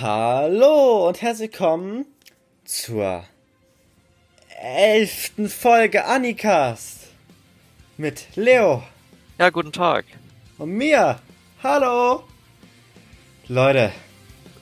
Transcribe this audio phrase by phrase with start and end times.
[0.00, 2.06] Hallo und herzlich willkommen
[2.64, 3.24] zur
[4.60, 7.08] elften Folge Anicast
[7.96, 8.82] mit Leo
[9.38, 10.04] Ja, guten Tag.
[10.58, 11.18] und mir.
[11.62, 12.22] Hallo.
[13.48, 13.90] Leute,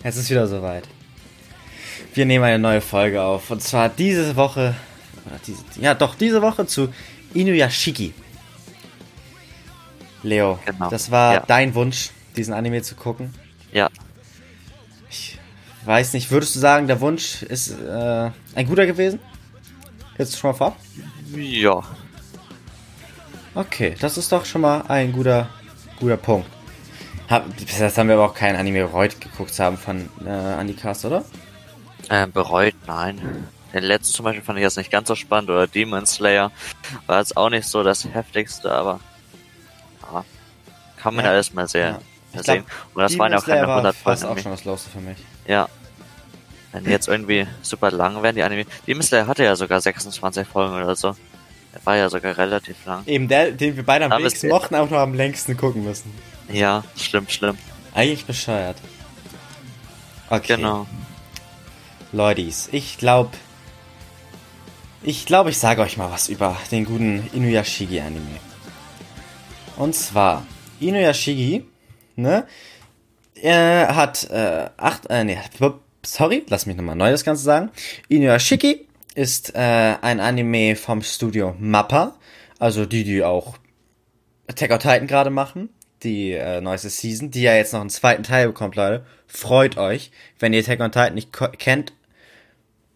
[0.03, 0.89] es ist wieder soweit.
[2.15, 4.75] Wir nehmen eine neue Folge auf und zwar diese Woche,
[5.47, 6.89] diese, ja doch, diese Woche zu
[7.35, 8.15] Inuyashiki.
[10.23, 11.45] Leo, Genau, das war ja.
[11.47, 13.35] dein Wunsch, diesen Anime zu gucken.
[13.73, 13.91] Ja,
[15.87, 19.21] weiß nicht, würdest du sagen, der Wunsch ist äh, ein guter gewesen?
[20.19, 20.77] Jetzt schon mal vorab?
[21.35, 21.83] ja,
[23.55, 25.49] Okay, das ist doch schon mal ein guter,
[25.99, 26.47] guter Punkt.
[27.31, 31.07] Hab, bis jetzt haben wir aber auch kein Anime bereut geguckt haben von äh, Anicast,
[31.07, 31.25] oder?
[32.11, 33.49] äh, bereut, nein.
[33.73, 36.53] Den letzten zum Beispiel fand ich jetzt nicht ganz so spannend oder Demon Slayer
[37.07, 39.01] war jetzt auch nicht so das heftigste, aber
[40.13, 40.25] ja,
[40.99, 41.99] kann man Ja, alles mal sehr
[42.35, 42.43] ja.
[42.43, 42.65] Sehen.
[42.93, 44.39] Und das waren ja auch keine 100 fast Folgen.
[44.39, 45.17] auch schon das Lowste für mich.
[45.47, 45.69] Ja.
[46.73, 48.67] Wenn die jetzt irgendwie super lang wären, die Anime.
[48.87, 51.17] Demon Slayer hatte ja sogar 26 Folgen oder so.
[51.73, 53.03] Der war ja sogar relativ lang.
[53.07, 56.13] Eben der, den wir beide am Aber wenigsten mochten, auch noch am längsten gucken müssen.
[56.51, 57.57] Ja, schlimm, schlimm.
[57.95, 58.77] Eigentlich bescheuert.
[60.29, 60.57] Okay.
[60.57, 60.87] Genau.
[62.13, 63.31] Leutis, ich glaube,
[65.03, 68.41] ich glaube, ich sage euch mal was über den guten Inuyashiki Anime.
[69.77, 70.47] Und zwar,
[70.81, 71.65] Inuyashiki,
[72.17, 72.47] ne,
[73.41, 75.39] er hat, äh, acht, äh, nee,
[76.05, 77.71] sorry, lass mich nochmal neu das Ganze sagen.
[78.09, 79.59] Inuyashiki ist, äh,
[80.01, 82.17] ein Anime vom Studio Mappa,
[82.59, 83.59] also die, die auch
[84.49, 85.71] Attack on Titan gerade machen,
[86.03, 89.05] die äh, neueste Season, die ja jetzt noch einen zweiten Teil bekommt, Leute.
[89.27, 91.93] Freut euch, wenn ihr Attack on Titan nicht kennt.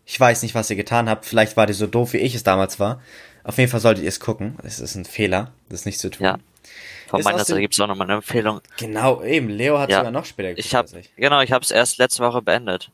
[0.06, 1.25] Ich weiß nicht, was ihr getan habt.
[1.25, 3.00] Vielleicht war die so doof, wie ich es damals war.
[3.44, 4.56] Auf jeden Fall solltet ihr es gucken.
[4.62, 6.27] Es ist ein Fehler, das nicht zu tun.
[6.27, 6.38] Ja.
[7.11, 8.61] Von meiner Seite gibt's auch nochmal eine Empfehlung.
[8.78, 9.48] Genau, eben.
[9.48, 9.98] Leo hat Ja.
[9.98, 11.14] sogar noch später Ich habe als ich.
[11.16, 12.91] genau, ich habe es erst letzte Woche beendet.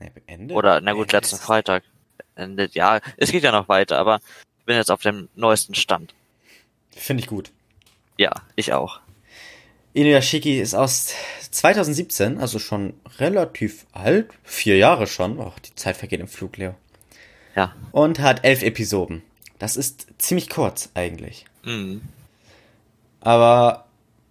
[0.00, 0.56] Nee, beendet?
[0.56, 1.82] Oder na gut, Nee, letzten es ist- Freitag.
[2.34, 2.74] Beendet.
[2.74, 4.20] Ja, es geht ja noch weiter, aber
[4.58, 6.14] ich bin jetzt auf dem neuesten Stand.
[6.90, 7.50] Finde ich gut.
[8.16, 9.00] Ja, ich auch.
[9.92, 11.14] Inuyashiki ist aus
[11.50, 14.28] 2017, also schon relativ alt.
[14.42, 15.38] Vier Jahre schon.
[15.38, 16.74] Och, die Zeit vergeht im Flug, Leo.
[17.54, 17.74] Ja.
[17.92, 19.22] Und hat elf Episoden.
[19.60, 21.44] Das ist ziemlich kurz eigentlich.
[21.62, 22.02] Mhm.
[23.24, 23.86] Aber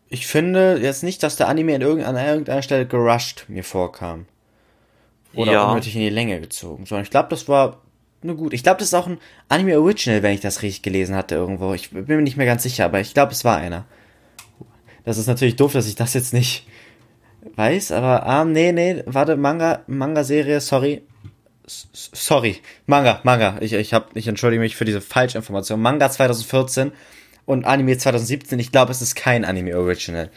[0.07, 4.25] ich finde jetzt nicht, dass der Anime irgendeiner, an irgendeiner Stelle gerusht mir vorkam.
[5.35, 5.63] Oder Ja.
[5.71, 6.85] unnötig in die Länge gezogen.
[6.85, 7.81] Sondern ich glaube, das war
[8.21, 8.53] nur gut.
[8.53, 9.17] Ich glaube, das ist auch ein
[9.49, 11.73] Anime Original, wenn ich das richtig gelesen hatte irgendwo.
[11.73, 13.85] Ich bin mir nicht mehr ganz sicher, aber ich glaube, es war einer.
[15.05, 16.67] Das ist natürlich doof, dass ich das jetzt nicht
[17.55, 21.01] weiß, aber ah, nee, nee, warte, Manga, Manga-Serie, sorry.
[21.65, 23.57] S- sorry, Manga, Manga.
[23.59, 25.81] Ich, ich, hab, ich entschuldige mich für diese Falschinformation.
[25.81, 26.91] Manga 2014
[27.45, 28.57] und Anime 2017.
[28.59, 30.29] Ich glaube, es ist kein Anime Original.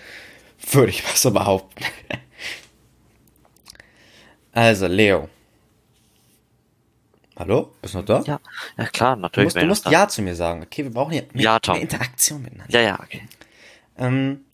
[0.72, 1.84] Würde ich mal so behaupten.
[4.53, 5.28] also, Leo.
[7.39, 7.72] Hallo?
[7.83, 8.22] Bist du noch da?
[8.27, 8.41] Ja,
[8.78, 9.47] ja klar, Du natürlich.
[9.49, 9.99] musst, du musst noch da.
[10.00, 10.62] Ja zu mir sagen.
[10.62, 12.72] Okay, wir brauchen hier mehr, Ja, mehr Interaktion miteinander.
[12.72, 13.22] Ja, ja, okay.
[13.99, 14.45] Ähm,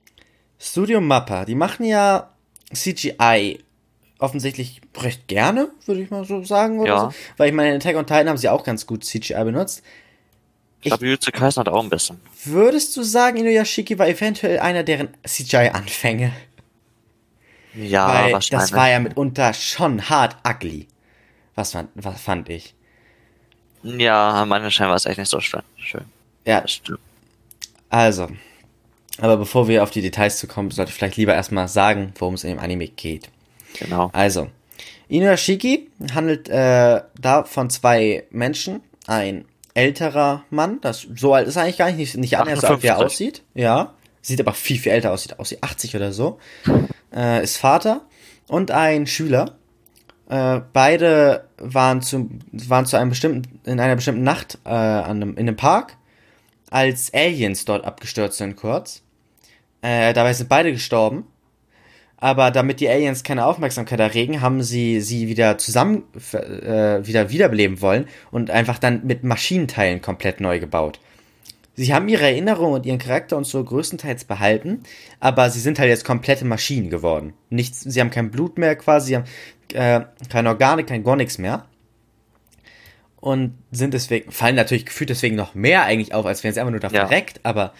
[0.58, 2.30] Studio Mappa, die machen ja
[2.72, 3.62] CGI
[4.18, 6.80] offensichtlich recht gerne, würde ich mal so sagen.
[6.80, 7.00] Oder Ja.
[7.10, 7.14] so.
[7.36, 9.82] Weil ich meine, in Attack on Titan haben sie auch ganz gut CGI benutzt.
[10.82, 12.20] Ich glaube, Jujutsu Kaisen hat auch ein bisschen.
[12.44, 16.32] Würdest du sagen, Inuyashiki war eventuell einer deren CGI-Anfänge?
[17.75, 18.70] Ja, Weil wahrscheinlich.
[18.70, 20.88] das war ja mitunter schon hart ugly.
[21.54, 22.75] Was, fand- was fand ich?
[23.82, 25.62] Ja, manchen Stellen war es echt nicht so schön.
[25.76, 26.04] Schön.
[26.44, 26.98] Ja, Das stimmt.
[27.88, 28.28] also.
[29.19, 32.34] Aber bevor wir auf die Details zu kommen, sollte ich vielleicht lieber erstmal sagen, worum
[32.34, 33.28] es in dem Anime geht.
[33.78, 34.10] Genau.
[34.15, 34.48] Also,
[35.09, 38.81] Inuyashiki handelt äh, da von zwei Menschen.
[39.06, 39.44] Ein
[39.75, 42.83] älterer Mann, das so alt ist er eigentlich gar nicht, nicht, nicht annähernd so alt
[42.83, 43.06] wie er 58.
[43.06, 43.43] aussieht.
[43.55, 46.38] Ja, sieht aber viel, viel älter aus, sieht aus wie 80 oder so.
[47.15, 48.03] Äh, ist Vater
[48.49, 49.56] und ein Schüler.
[50.28, 55.33] Äh, beide waren zu, waren zu einem bestimmten, in einer bestimmten Nacht äh, an einem,
[55.33, 55.97] in einem Park,
[56.71, 59.03] als Aliens dort abgestürzt sind kurz.
[59.83, 61.27] Äh, dabei sind beide gestorben.
[62.22, 67.80] Aber damit die Aliens keine Aufmerksamkeit erregen, haben sie sie wieder zusammen äh, wieder wiederbeleben
[67.80, 71.01] wollen und einfach dann mit Maschinenteilen komplett neu gebaut.
[71.74, 74.84] Sie haben ihre Erinnerung und ihren Charakter und so größtenteils behalten,
[75.19, 77.33] aber sie sind halt jetzt komplette Maschinen geworden.
[77.51, 79.25] Nichts, sie haben kein Blut mehr quasi, sie haben
[79.72, 81.65] äh, keine Organe, kein gar nichts mehr.
[83.16, 86.71] Und sind deswegen, fallen natürlich gefühlt deswegen noch mehr eigentlich auf, als wären sie einfach
[86.71, 87.04] nur da Ja.
[87.09, 87.72] verreckt, aber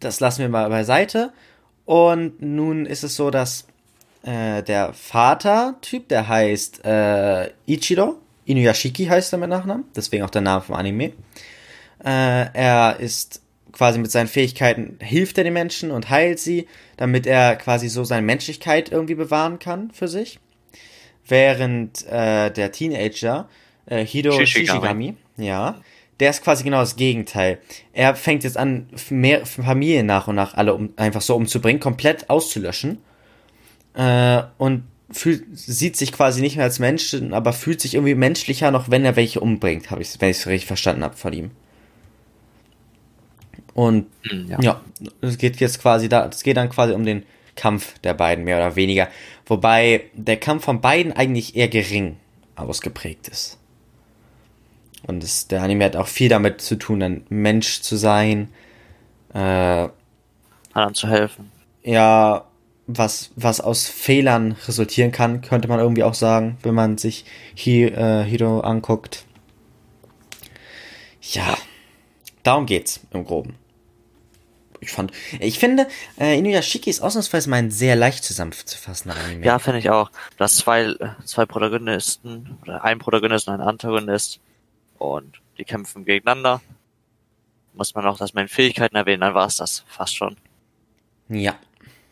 [0.00, 1.32] das lassen wir mal beiseite.
[1.84, 3.68] Und nun ist es so, dass
[4.24, 8.16] äh, der Vater-Typ, der heißt äh, Ichiro,
[8.46, 11.12] Inuyashiki heißt er mit Nachnamen, deswegen auch der Name vom Anime.
[12.04, 13.40] Äh, er ist
[13.72, 16.66] quasi mit seinen Fähigkeiten, hilft er den Menschen und heilt sie,
[16.96, 20.38] damit er quasi so seine Menschlichkeit irgendwie bewahren kann für sich.
[21.26, 23.48] während äh, der Teenager,
[23.86, 24.66] äh, Hido Shishigami.
[24.66, 25.80] Shishigami, ja,
[26.20, 27.58] der ist quasi genau das Gegenteil.
[27.92, 32.30] Er fängt jetzt an, mehr Familien nach und nach alle um, einfach so umzubringen, komplett
[32.30, 32.98] auszulöschen.
[33.94, 38.70] Äh, und fühlt, sieht sich quasi nicht mehr als Mensch, aber fühlt sich irgendwie menschlicher
[38.70, 41.50] noch, wenn er welche umbringt, habe ich, wenn ich es richtig verstanden habe von ihm.
[43.74, 44.60] Und Hm, ja.
[44.60, 44.80] ja,
[45.20, 47.24] es geht jetzt quasi da, es geht dann quasi um den
[47.56, 49.08] Kampf der beiden, mehr oder weniger.
[49.46, 52.16] Wobei der Kampf von beiden eigentlich eher gering
[52.56, 53.58] ausgeprägt ist.
[55.06, 58.48] Und es, der Anime hat auch viel damit zu tun, ein Mensch zu sein.
[59.34, 59.88] Äh,
[60.72, 61.52] Anderen zu helfen.
[61.82, 62.44] ja,
[62.86, 67.24] was, was aus Fehlern resultieren kann, könnte man irgendwie auch sagen, wenn man sich
[67.56, 69.24] Hi, äh, Hiro anguckt.
[71.22, 71.56] Ja,
[72.42, 73.56] darum geht's im Groben.
[74.80, 75.88] Ich fand, ich finde,
[76.20, 79.46] äh, Inuyashiki ist ausnahmsweise mal ein sehr leicht zusammenzufassender Anime.
[79.46, 80.10] Ja, finde ich auch.
[80.36, 84.40] Du hast zwei, äh, zwei Protagonisten, oder ein Protagonist und ein Antagonist.
[84.98, 86.60] Und die kämpfen gegeneinander.
[87.72, 90.36] Muss man auch das mit Fähigkeiten erwähnen, dann war es das fast schon.
[91.30, 91.56] Ja.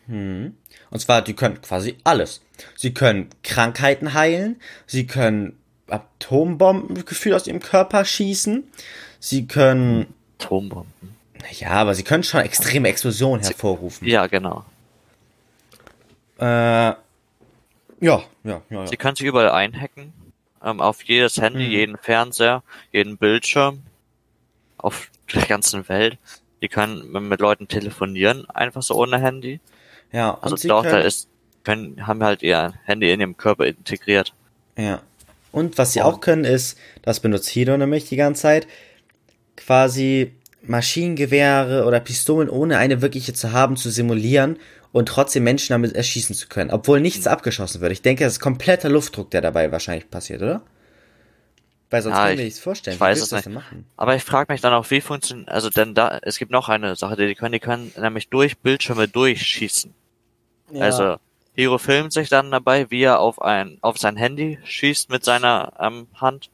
[0.06, 0.56] Hm.
[0.92, 2.40] Und zwar, die können quasi alles.
[2.76, 5.58] Sie können Krankheiten heilen, sie können
[5.88, 8.62] Atombomben gefühlt aus ihrem Körper schießen,
[9.18, 11.16] sie können, Atombomben.
[11.58, 14.06] ja, aber sie können schon extreme Explosionen hervorrufen.
[14.06, 14.64] Ja, genau.
[16.38, 16.98] Äh, ja,
[18.00, 18.86] ja, ja, ja.
[18.86, 20.12] Sie können sich überall einhacken.
[20.64, 21.70] Ähm, auf jedes Handy, Mhm.
[21.70, 22.62] jeden Fernseher,
[22.92, 23.82] jeden Bildschirm.
[24.78, 26.18] Auf der ganzen Welt.
[26.60, 29.60] Die können mit Leuten telefonieren, einfach so ohne Handy.
[30.12, 30.38] Ja.
[30.40, 31.28] Also und sie doch, da können, ist,
[31.64, 34.32] können, haben halt ihr Handy in ihrem Körper integriert.
[34.76, 35.00] ja.
[35.52, 36.04] Und was sie Oh.
[36.04, 38.66] auch können ist, das benutzt Hido nämlich die ganze Zeit,
[39.56, 40.32] quasi
[40.62, 44.58] Maschinengewehre oder Pistolen ohne eine wirkliche zu haben, zu simulieren
[44.92, 47.32] und trotzdem Menschen damit erschießen zu können, obwohl nichts Hm.
[47.32, 47.92] abgeschossen wird.
[47.92, 50.62] Ich denke, das ist kompletter Luftdruck, der dabei wahrscheinlich passiert, oder?
[51.90, 52.94] Weil sonst Ja, wir ich- nichts vorstellen.
[52.94, 53.48] ich Wie weiß es nicht.
[53.50, 53.84] machen?
[53.98, 56.96] Aber ich frage mich dann auch, wie funktioniert, also denn da, es gibt noch eine
[56.96, 59.92] Sache, die die können, die können nämlich durch Bildschirme durchschießen.
[60.80, 61.16] Also,
[61.54, 65.72] Hiro filmt sich dann dabei, wie er auf ein, auf sein Handy schießt mit seiner
[65.78, 66.50] ähm, Hand.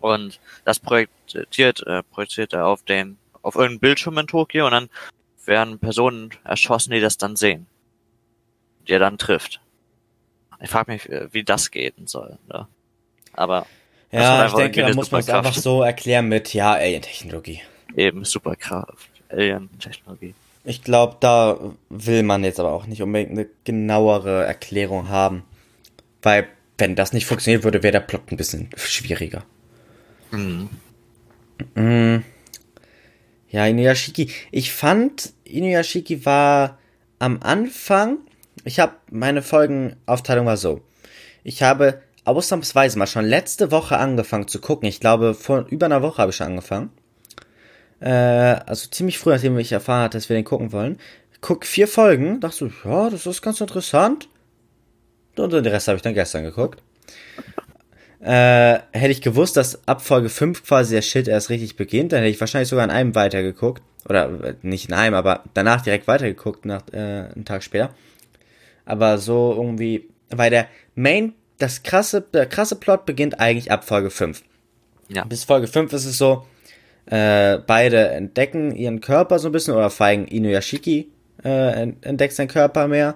[0.00, 4.90] Und das projektiert, äh, projiziert er auf den, auf irgendeinen Bildschirm in Tokio und dann
[5.44, 7.66] werden Personen erschossen, die das dann sehen.
[8.86, 9.60] Die er dann trifft.
[10.60, 12.38] Ich frage mich, äh, wie das gehen soll.
[12.48, 12.66] Ne?
[13.32, 13.66] Aber
[14.10, 17.60] ja, ich denke, da muss man es einfach so erklären mit, ja, Alien-Technologie.
[17.94, 20.34] eben Superkraft, Alien-Technologie.
[20.68, 25.44] Ich glaube, da will man jetzt aber auch nicht unbedingt eine genauere Erklärung haben.
[26.20, 29.44] Weil, wenn das nicht funktionieren würde, wäre der Plot ein bisschen schwieriger.
[30.30, 30.68] Mhm.
[31.74, 32.22] Mm.
[33.48, 34.30] Ja, Inuyashiki.
[34.50, 36.76] Ich fand, Inuyashiki war
[37.18, 38.18] am Anfang,
[38.64, 40.82] ich habe, meine Folgenaufteilung war so.
[41.44, 44.86] Ich habe ausnahmsweise mal schon letzte Woche angefangen zu gucken.
[44.86, 46.90] Ich glaube, vor über einer Woche habe ich schon angefangen.
[48.00, 50.98] Äh, also ziemlich früh, nachdem ich erfahren hatte, dass wir den gucken wollen.
[51.40, 54.28] Guck vier Folgen, dachte so, ja, das ist ganz interessant.
[55.36, 56.82] Und den Rest habe ich dann gestern geguckt.
[58.20, 62.20] Äh, hätte ich gewusst, dass ab Folge 5 quasi der Shit erst richtig beginnt, dann
[62.20, 63.82] hätte ich wahrscheinlich sogar an einem weitergeguckt.
[64.08, 67.94] Oder äh, nicht in einem, aber danach direkt weitergeguckt, nach, äh, einen Tag später.
[68.84, 74.10] Aber so irgendwie, weil der Main, das krasse, der krasse Plot beginnt eigentlich ab Folge
[74.10, 74.42] 5.
[75.08, 75.24] Ja.
[75.24, 76.44] Bis Folge 5 ist es so,
[77.10, 81.08] äh, beide entdecken ihren Körper so ein bisschen, oder allem Inuyashiki
[81.44, 83.14] äh, ent- entdeckt seinen Körper mehr,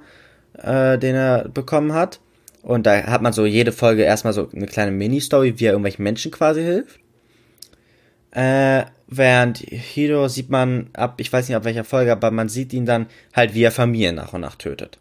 [0.59, 2.21] äh, den er bekommen hat.
[2.63, 6.05] Und da hat man so jede Folge erstmal so eine kleine Mini-Story, wie er irgendwelchen
[6.05, 7.01] Menschen quasi hilft.
[8.31, 12.73] Äh, während Hiro sieht man ab, ich weiß nicht ab welcher Folge, aber man sieht
[12.73, 14.99] ihn dann halt, wie er Familien nach und nach tötet.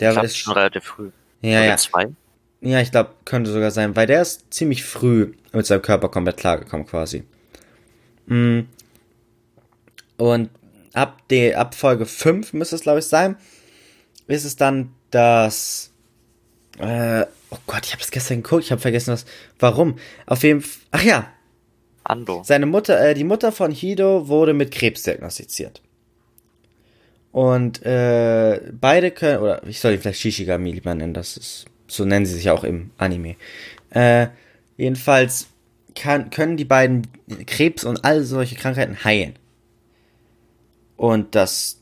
[0.00, 1.10] Der Klappt ist schon relativ früh.
[1.42, 1.76] ja, ja.
[1.76, 2.08] zwei?
[2.62, 6.38] Ja, ich glaube, könnte sogar sein, weil der ist ziemlich früh mit seinem Körper komplett
[6.38, 7.24] klargekommen quasi.
[8.26, 8.60] Mm.
[10.16, 10.50] Und
[10.92, 13.36] ab, de, ab Folge 5 müsste es, glaube ich, sein,
[14.26, 15.92] ist es dann das.
[16.78, 19.26] Äh, oh Gott, ich habe das gestern geguckt, ich habe vergessen, was.
[19.58, 19.98] Warum?
[20.26, 20.82] Auf jeden Fall.
[20.92, 21.32] Ach ja,
[22.04, 22.42] Ando.
[22.44, 25.82] seine Mutter, äh, die Mutter von Hido wurde mit Krebs diagnostiziert.
[27.32, 32.04] Und äh, beide können, oder ich soll ihn vielleicht Shishigami lieber nennen, das ist, so
[32.06, 33.36] nennen sie sich auch im Anime.
[33.90, 34.28] Äh,
[34.78, 35.48] jedenfalls
[35.94, 37.06] kann, können die beiden
[37.46, 39.38] Krebs und all solche Krankheiten heilen.
[40.96, 41.80] Und das,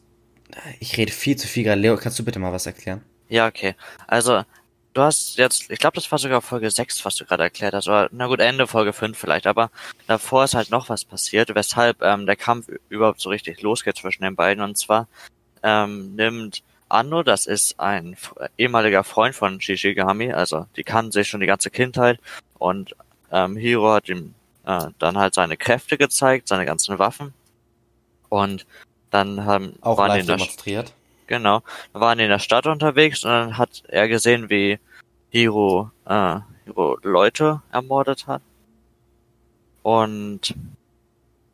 [0.80, 1.80] ich rede viel zu viel gerade.
[1.80, 3.02] Leo, kannst du bitte mal was erklären?
[3.28, 3.74] Ja, okay.
[4.06, 4.42] Also,
[4.94, 7.88] du hast jetzt, ich glaube, das war sogar Folge 6, was du gerade erklärt hast.
[7.88, 9.46] Oder, na gut, Ende Folge 5 vielleicht.
[9.46, 9.70] Aber
[10.06, 14.22] davor ist halt noch was passiert, weshalb ähm, der Kampf überhaupt so richtig losgeht zwischen
[14.22, 14.64] den beiden.
[14.64, 15.08] Und zwar
[15.62, 18.16] ähm, nimmt Anno, das ist ein
[18.56, 22.20] ehemaliger Freund von Shishigami, also die kannten sich schon die ganze Kindheit
[22.58, 22.94] und
[23.32, 24.34] ähm, Hiro hat ihm
[24.66, 27.34] äh, dann halt seine Kräfte gezeigt, seine ganzen Waffen.
[28.28, 28.66] Und
[29.10, 30.92] dann haben Auch waren die live in der, demonstriert.
[31.26, 34.78] genau, waren in der Stadt unterwegs und dann hat er gesehen, wie
[35.30, 38.42] Hiro, äh, Hiro Leute ermordet hat.
[39.82, 40.54] Und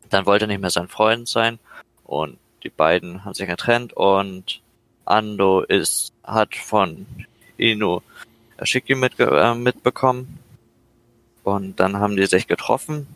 [0.09, 1.59] dann wollte er nicht mehr sein Freund sein.
[2.03, 3.93] Und die beiden haben sich getrennt.
[3.93, 4.61] Und
[5.05, 7.05] Ando ist, hat von
[7.57, 8.01] Ino
[8.63, 10.39] Shiki mitge äh, mitbekommen.
[11.43, 13.07] Und dann haben die sich getroffen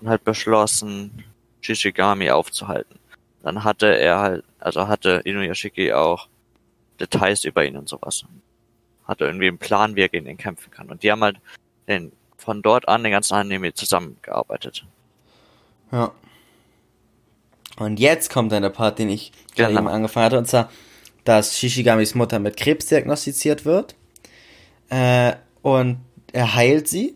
[0.00, 1.24] und halt beschlossen,
[1.60, 2.98] Shishigami aufzuhalten.
[3.42, 6.28] Dann hatte er halt, also hatte Inuyashiki auch
[7.00, 8.24] Details über ihn und sowas.
[9.06, 10.90] Hatte irgendwie einen Plan, wie er gegen ihn kämpfen kann.
[10.90, 11.40] Und die haben halt
[11.86, 14.84] den, von dort an den ganzen Anime zusammengearbeitet.
[15.90, 16.12] Ja.
[17.78, 19.82] Und jetzt kommt dann der Part, den ich gerade Genau.
[19.82, 20.70] eben angefangen hatte, und zwar,
[21.24, 23.94] dass Shishigamis Mutter mit Krebs diagnostiziert wird.
[24.90, 26.00] Äh, und
[26.32, 27.14] er heilt sie.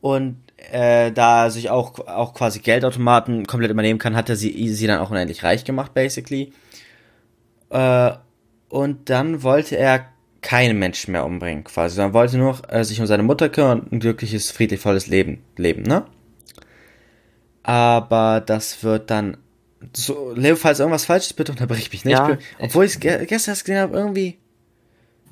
[0.00, 0.36] Und
[0.72, 4.86] äh, da er sich auch, auch quasi Geldautomaten komplett übernehmen kann, hat er sie, sie
[4.86, 6.52] dann auch unendlich reich gemacht, basically.
[7.70, 8.12] Äh,
[8.68, 10.06] und dann wollte er
[10.42, 11.96] keinen Menschen mehr umbringen, quasi.
[11.96, 15.82] Sondern wollte nur äh, sich um seine Mutter kümmern und ein glückliches, friedlichvolles Leben leben,
[15.82, 16.06] ne?
[17.62, 19.36] Aber das wird dann
[19.94, 22.12] so, Leo, falls irgendwas falsch ist, bitte unterbrich mich nicht.
[22.18, 22.30] Ja.
[22.30, 24.38] Ich bin- Obwohl ich es ge gestern erst gesehen habe, irgendwie,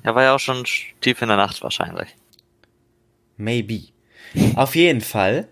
[0.03, 0.63] Er war ja auch schon
[1.01, 2.15] tief in der Nacht wahrscheinlich.
[3.39, 3.87] Maybe.
[4.55, 5.47] Auf jeden Fall,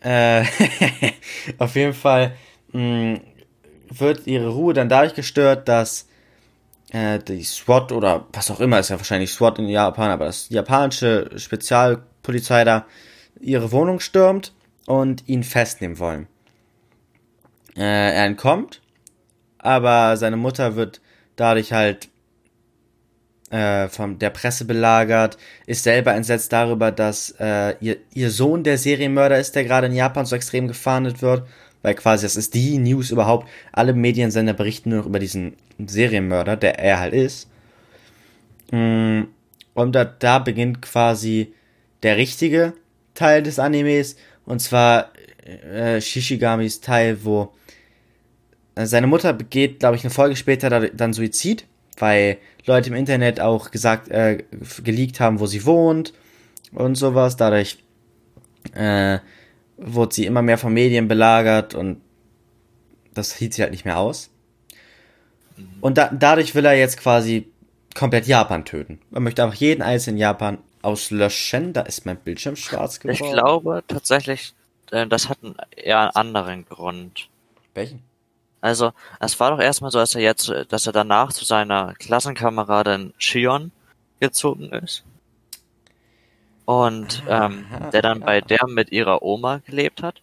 [0.00, 0.44] äh,
[1.58, 2.36] auf jeden Fall
[2.72, 3.20] mh,
[3.90, 6.08] wird ihre Ruhe dann dadurch gestört, dass
[6.90, 10.48] äh, die SWAT oder was auch immer, ist ja wahrscheinlich SWAT in Japan, aber das
[10.48, 12.86] japanische Spezialpolizei da
[13.40, 14.52] ihre Wohnung stürmt
[14.86, 16.26] und ihn festnehmen wollen.
[17.76, 18.80] Äh, er entkommt,
[19.58, 21.00] aber seine Mutter wird
[21.36, 22.08] dadurch halt
[23.50, 28.78] äh, von der Presse belagert, ist selber entsetzt darüber, dass äh, ihr, ihr Sohn der
[28.78, 31.46] Serienmörder ist, der gerade in Japan so extrem gefahndet wird,
[31.82, 33.48] weil quasi das ist die News überhaupt.
[33.72, 37.48] Alle Mediensender berichten nur noch über diesen Serienmörder, der er halt ist.
[38.72, 39.22] Mm,
[39.74, 41.52] Und da, da beginnt quasi
[42.02, 42.72] der richtige
[43.14, 45.12] Teil des Animes, und zwar
[45.72, 47.52] äh, Shishigamis Teil, wo
[48.74, 51.66] äh, seine Mutter begeht, glaube ich, eine Folge später da- dann Suizid,
[51.98, 54.44] weil Leute im Internet auch gesagt, äh,
[54.82, 56.12] geleakt haben, wo sie wohnt
[56.72, 57.36] und sowas.
[57.36, 57.78] Dadurch
[58.74, 59.18] äh,
[59.76, 62.00] wurde sie immer mehr von Medien belagert und
[63.14, 64.30] das hielt sie halt nicht mehr aus.
[65.80, 67.50] Und da, dadurch will er jetzt quasi
[67.94, 69.00] komplett Japan töten.
[69.12, 71.72] Er möchte einfach jeden einzelnen Japan auslöschen.
[71.72, 73.24] Da ist mein Bildschirm schwarz geworden.
[73.24, 74.52] Ich glaube tatsächlich,
[74.90, 77.28] äh, das hat einen eher einen anderen Grund.
[77.74, 78.02] Welchen?
[78.60, 83.12] Also, es war doch erstmal so, dass er jetzt, dass er danach zu seiner Klassenkameradin
[83.18, 83.70] Shion
[84.20, 85.04] gezogen ist.
[86.64, 90.20] Und ähm, der dann bei der mit ihrer Oma gelebt hat.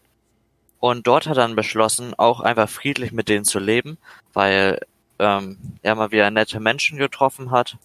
[0.80, 3.98] Und dort hat er dann beschlossen, auch einfach friedlich mit denen zu leben,
[4.34, 4.82] weil
[5.20, 7.78] ähm, er mal wieder nette Menschen getroffen hat,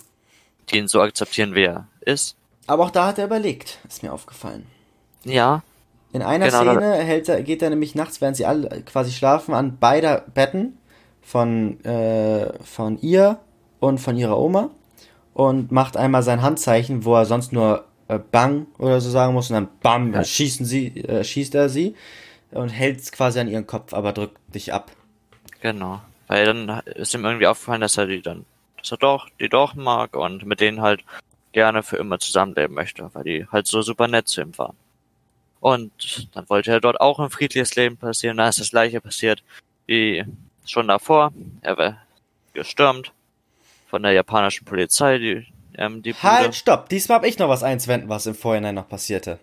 [0.71, 2.37] die ihn so akzeptieren, wie er ist.
[2.67, 4.67] Aber auch da hat er überlegt, ist mir aufgefallen.
[5.25, 5.63] Ja,
[6.13, 9.55] In einer Genau, Szene hält er, geht er nämlich nachts, während sie alle quasi schlafen,
[9.55, 10.79] an beider Betten
[11.21, 13.39] von, äh, von ihr
[13.81, 14.71] und von ihrer Oma
[15.35, 19.51] und macht einmal sein Handzeichen, wo er sonst nur äh, Bang oder so sagen muss
[19.51, 20.25] und dann Bam, Ja.
[20.25, 21.95] schießen sie, äh, schießt er sie
[22.53, 24.91] und hält es quasi an ihren Kopf, aber drückt dich ab.
[25.61, 26.01] Genau.
[26.27, 28.47] Weil dann ist ihm irgendwie aufgefallen, dass er die dann,
[28.79, 31.05] dass er doch, die doch mag und mit denen halt
[31.53, 34.77] gerne für immer zusammenleben möchte, weil die halt so super nett zu ihm waren.
[35.61, 38.37] Und dann wollte er dort auch ein friedliches Leben passieren.
[38.37, 39.43] Da ist das gleiche passiert
[39.87, 40.25] wie
[40.65, 41.33] schon davor.
[41.63, 41.97] Er war
[42.53, 43.13] gestürmt
[43.89, 45.47] von der japanischen Polizei, die,
[45.77, 46.23] ähm, die Bude.
[46.23, 46.89] Halt, stopp!
[46.89, 49.39] Diesmal habe ich noch was einzuwenden, was im Vorhinein noch passierte.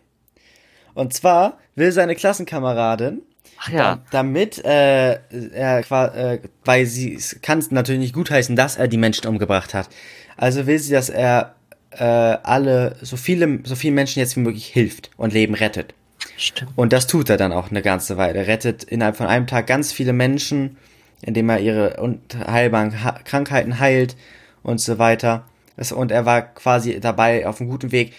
[0.94, 3.22] Und zwar will seine Klassenkameradin
[3.58, 5.20] Ach ja, Da, damit äh,
[5.54, 9.74] er äh, weil sie es kann es natürlich nicht gutheißen, dass er die Menschen umgebracht
[9.74, 9.90] hat.
[10.38, 11.56] Also will sie, dass er
[11.92, 15.94] äh, alle so viele so vielen Menschen jetzt wie möglich hilft und Leben rettet.
[16.38, 16.72] Stimmt.
[16.75, 18.39] Und das tut er dann auch eine ganze Weile.
[18.39, 20.77] Er rettet innerhalb von einem Tag ganz viele Menschen,
[21.22, 24.15] indem er ihre unheilbaren ha Krankheiten heilt
[24.63, 25.46] und so weiter.
[25.94, 28.13] Und er war quasi dabei auf einem guten Weg,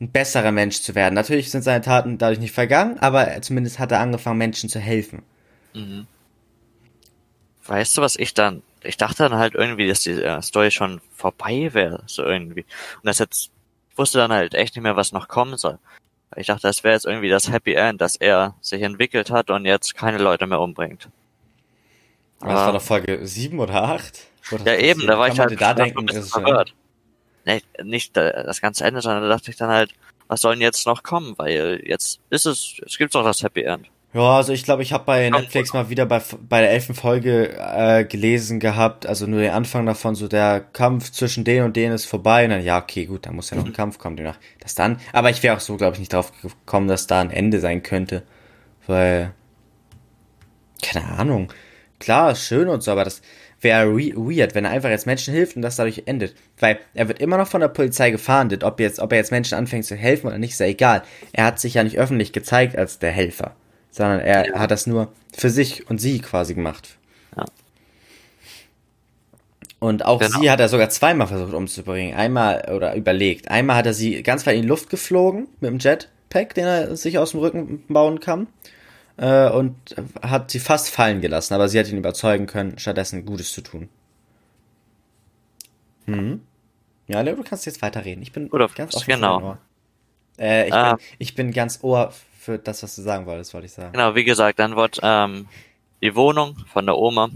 [0.00, 1.14] ein besserer Mensch zu werden.
[1.14, 4.80] Natürlich sind seine Taten dadurch nicht vergangen, aber er- zumindest hat er angefangen, Menschen zu
[4.80, 5.22] helfen.
[5.74, 6.06] Mhm.
[7.66, 11.00] Weißt du, was ich dann, ich dachte dann halt irgendwie, dass die äh, Story schon
[11.14, 12.62] vorbei wäre, so irgendwie.
[12.96, 13.50] Und das jetzt,
[13.96, 15.78] wusste dann halt echt nicht mehr, was noch kommen soll.
[16.36, 19.64] Ich dachte, das wäre jetzt irgendwie das Happy End, dass er sich entwickelt hat und
[19.64, 21.08] jetzt keine Leute mehr umbringt.
[22.40, 24.20] Aber das war doch Folge 7 oder 8?
[24.64, 26.74] Ja, eben, da war ich halt da denken, ein bisschen verwirrt.
[27.46, 29.94] Nee, nicht das ganze Ende, sondern da dachte ich dann halt,
[30.28, 31.34] was soll denn jetzt noch kommen?
[31.36, 33.88] Weil jetzt ist es, es gibt doch das Happy End.
[34.14, 37.50] Ja, also ich glaube, ich habe bei Netflix mal wieder bei, bei der elften Folge
[37.58, 41.92] äh, gelesen gehabt, also nur den Anfang davon, so der Kampf zwischen denen und denen
[41.92, 42.44] ist vorbei.
[42.44, 43.74] Und dann, ja, okay, gut, da muss ja noch ein mhm.
[43.74, 44.38] Kampf kommen, demnach.
[44.60, 47.32] Das dann, aber ich wäre auch so, glaube ich, nicht drauf gekommen, dass da ein
[47.32, 48.22] Ende sein könnte,
[48.86, 49.32] weil,
[50.80, 51.52] keine Ahnung,
[51.98, 53.20] klar, schön und so, aber das
[53.62, 57.18] wäre weird, wenn er einfach jetzt Menschen hilft und das dadurch endet, weil er wird
[57.18, 60.28] immer noch von der Polizei gefahndet, ob jetzt, ob er jetzt Menschen anfängt zu helfen
[60.28, 61.02] oder nicht, ist ja egal.
[61.32, 63.56] Er hat sich ja nicht öffentlich gezeigt als der Helfer
[63.94, 64.58] sondern er ja.
[64.58, 66.96] hat das nur für sich und sie quasi gemacht.
[67.36, 67.44] Ja.
[69.78, 70.40] Und auch genau.
[70.40, 72.16] sie hat er sogar zweimal versucht umzubringen.
[72.16, 73.50] Einmal oder überlegt.
[73.50, 76.96] Einmal hat er sie ganz weit in die Luft geflogen mit dem Jetpack, den er
[76.96, 78.48] sich aus dem Rücken bauen kann.
[79.16, 79.76] Äh, und
[80.22, 83.88] hat sie fast fallen gelassen, aber sie hat ihn überzeugen können, stattdessen Gutes zu tun.
[86.06, 86.40] Hm.
[87.06, 88.22] Ja, Leo, du kannst jetzt weiterreden.
[88.24, 89.06] Ich bin Oder ganz offen.
[89.06, 89.56] Genau.
[90.36, 90.94] Äh, ich, ah.
[90.94, 92.12] bin, ich bin ganz ohr
[92.44, 93.92] für das, was du sagen wolltest, wollte ich sagen.
[93.92, 95.48] Genau, wie gesagt, dann wird ähm,
[96.02, 97.30] die Wohnung von der Oma,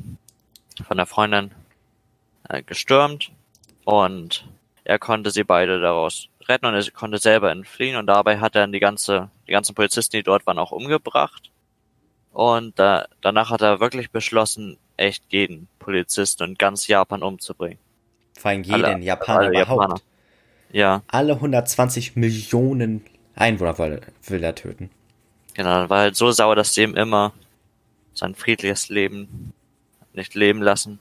[0.86, 1.50] von der Freundin
[2.48, 3.32] äh, gestürmt
[3.84, 4.46] und
[4.84, 8.62] er konnte sie beide daraus retten und er konnte selber entfliehen und dabei hat er
[8.62, 11.50] dann die ganze, die ganzen Polizisten, die dort waren, auch umgebracht.
[12.32, 17.78] Und äh, danach hat er wirklich beschlossen, echt jeden Polizisten und ganz Japan umzubringen.
[18.38, 19.80] Vor allem jeden alle, Japaner alle überhaupt.
[19.80, 20.00] Japaner.
[20.70, 21.02] Ja.
[21.08, 24.90] Alle 120 Millionen Einwohner will, will er töten.
[25.58, 27.32] Genau, war halt so sauer, dass sie ihm immer
[28.14, 29.52] sein friedliches Leben
[30.12, 31.00] nicht leben lassen.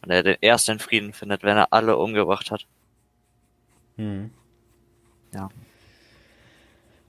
[0.00, 2.64] Und er den ersten Frieden findet, wenn er alle umgebracht hat.
[3.98, 4.30] Hm.
[5.34, 5.50] Ja.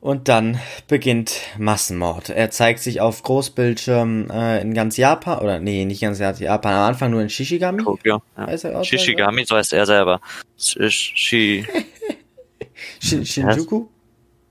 [0.02, 0.60] Und dann
[0.90, 2.28] beginnt Massenmord.
[2.28, 6.90] Er zeigt sich auf Großbildschirm äh, in ganz Japan, oder nee, nicht ganz Japan, am
[6.90, 7.82] Anfang nur in Shishigami.
[7.82, 8.84] Tokio, ja.
[8.84, 10.20] Shishigami, so heißt er selber.
[10.58, 11.66] Shi...
[13.00, 13.88] Shin Shinjuku?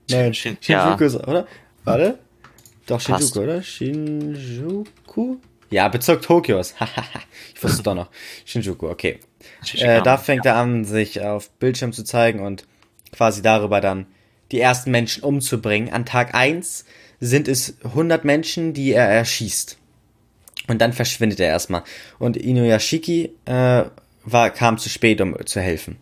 [0.09, 1.27] Nein, Shin Shinjuku, ja.
[1.27, 1.47] oder?
[1.83, 2.19] Warte.
[2.85, 3.37] Doch, Shinjuku, Passt.
[3.37, 3.61] oder?
[3.63, 5.37] Shinjuku?
[5.69, 6.75] Ja, Bezirk Tokios.
[7.55, 8.09] ich wusste doch noch.
[8.45, 9.19] Shinjuku, okay.
[9.75, 12.65] Äh, da fängt er an, sich auf Bildschirm zu zeigen und
[13.11, 14.07] quasi darüber dann
[14.51, 15.91] die ersten Menschen umzubringen.
[15.91, 16.85] An Tag 1
[17.19, 19.77] sind es 100 Menschen, die er erschießt.
[20.67, 21.83] Und dann verschwindet er erstmal.
[22.19, 23.83] Und Inuyashiki äh,
[24.25, 25.97] war, kam zu spät, um zu helfen.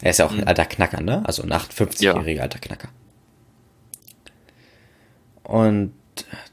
[0.00, 0.48] Er ist ja auch ein mhm.
[0.48, 1.22] alter Knacker, ne?
[1.24, 2.42] Also ein 58-jähriger ja.
[2.42, 2.88] alter Knacker.
[5.44, 5.92] Und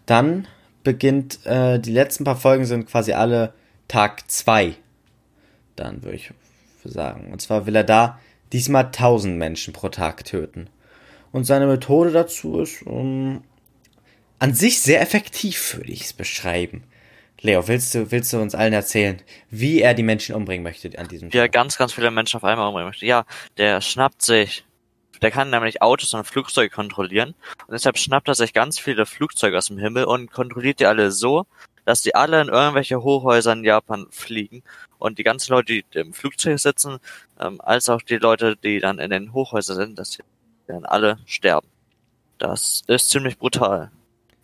[0.05, 0.47] dann
[0.83, 3.53] beginnt, äh, die letzten paar Folgen sind quasi alle
[3.87, 4.75] Tag 2.
[5.75, 6.31] Dann würde ich
[6.83, 7.31] sagen.
[7.31, 8.19] Und zwar will er da
[8.53, 10.69] diesmal 1000 Menschen pro Tag töten.
[11.31, 13.43] Und seine Methode dazu ist um,
[14.39, 16.83] an sich sehr effektiv, würde ich es beschreiben.
[17.41, 21.07] Leo, willst du, willst du uns allen erzählen, wie er die Menschen umbringen möchte an
[21.07, 21.35] diesem Tag?
[21.35, 23.05] Ja, ganz, ganz viele Menschen auf einmal umbringen möchte.
[23.05, 23.25] Ja,
[23.57, 24.65] der schnappt sich
[25.21, 27.35] der kann nämlich Autos und Flugzeuge kontrollieren
[27.67, 31.11] und deshalb schnappt er sich ganz viele Flugzeuge aus dem Himmel und kontrolliert die alle
[31.11, 31.45] so,
[31.85, 34.63] dass die alle in irgendwelche Hochhäuser in Japan fliegen
[34.99, 36.99] und die ganzen Leute, die im Flugzeug sitzen,
[37.39, 40.23] ähm, als auch die Leute, die dann in den Hochhäusern sind, dass die
[40.67, 41.67] dann alle sterben.
[42.37, 43.91] Das ist ziemlich brutal.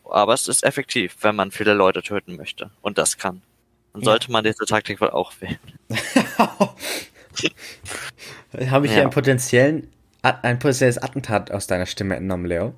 [0.04, 2.72] Aber es ist effektiv, wenn man viele Leute töten möchte.
[2.82, 3.42] Und das kann.
[3.94, 4.06] Dann ja.
[4.06, 5.60] sollte man diese Taktik wohl auch wählen.
[8.70, 9.02] Habe ich ja.
[9.02, 9.92] einen potenziellen
[10.26, 12.74] ein potenzielles Attentat aus deiner Stimme entnommen, Leo?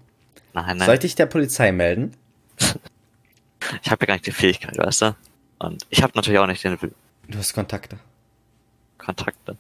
[0.54, 0.86] Nein, nein.
[0.86, 2.16] Sollte ich der Polizei melden?
[2.60, 5.16] ich habe ja gar nicht die Fähigkeit, weißt du?
[5.60, 6.94] Und ich habe natürlich auch nicht den Will.
[7.28, 7.98] Du hast Kontakte.
[8.98, 9.58] Kontakte.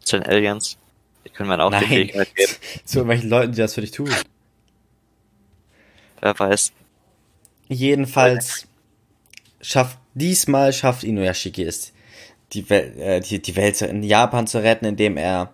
[0.00, 0.78] Zu den Aliens.
[1.24, 1.82] Die können mir auch Nein.
[1.82, 2.52] die Fähigkeit geben.
[2.84, 4.10] Zu irgendwelchen Leuten, die das für dich tun.
[6.20, 6.72] Wer weiß.
[7.68, 8.66] Jedenfalls
[9.60, 11.92] schafft, diesmal schafft Inuyashiki es,
[12.52, 15.52] die, Wel äh, die, die Welt in Japan zu retten, indem er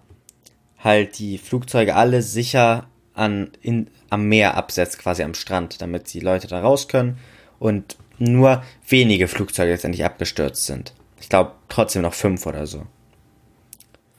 [0.86, 6.20] halt die Flugzeuge alle sicher an, in, am Meer absetzt, quasi am Strand, damit die
[6.20, 7.18] Leute da raus können
[7.58, 10.94] und nur wenige Flugzeuge letztendlich abgestürzt sind.
[11.20, 12.86] Ich glaube trotzdem noch fünf oder so.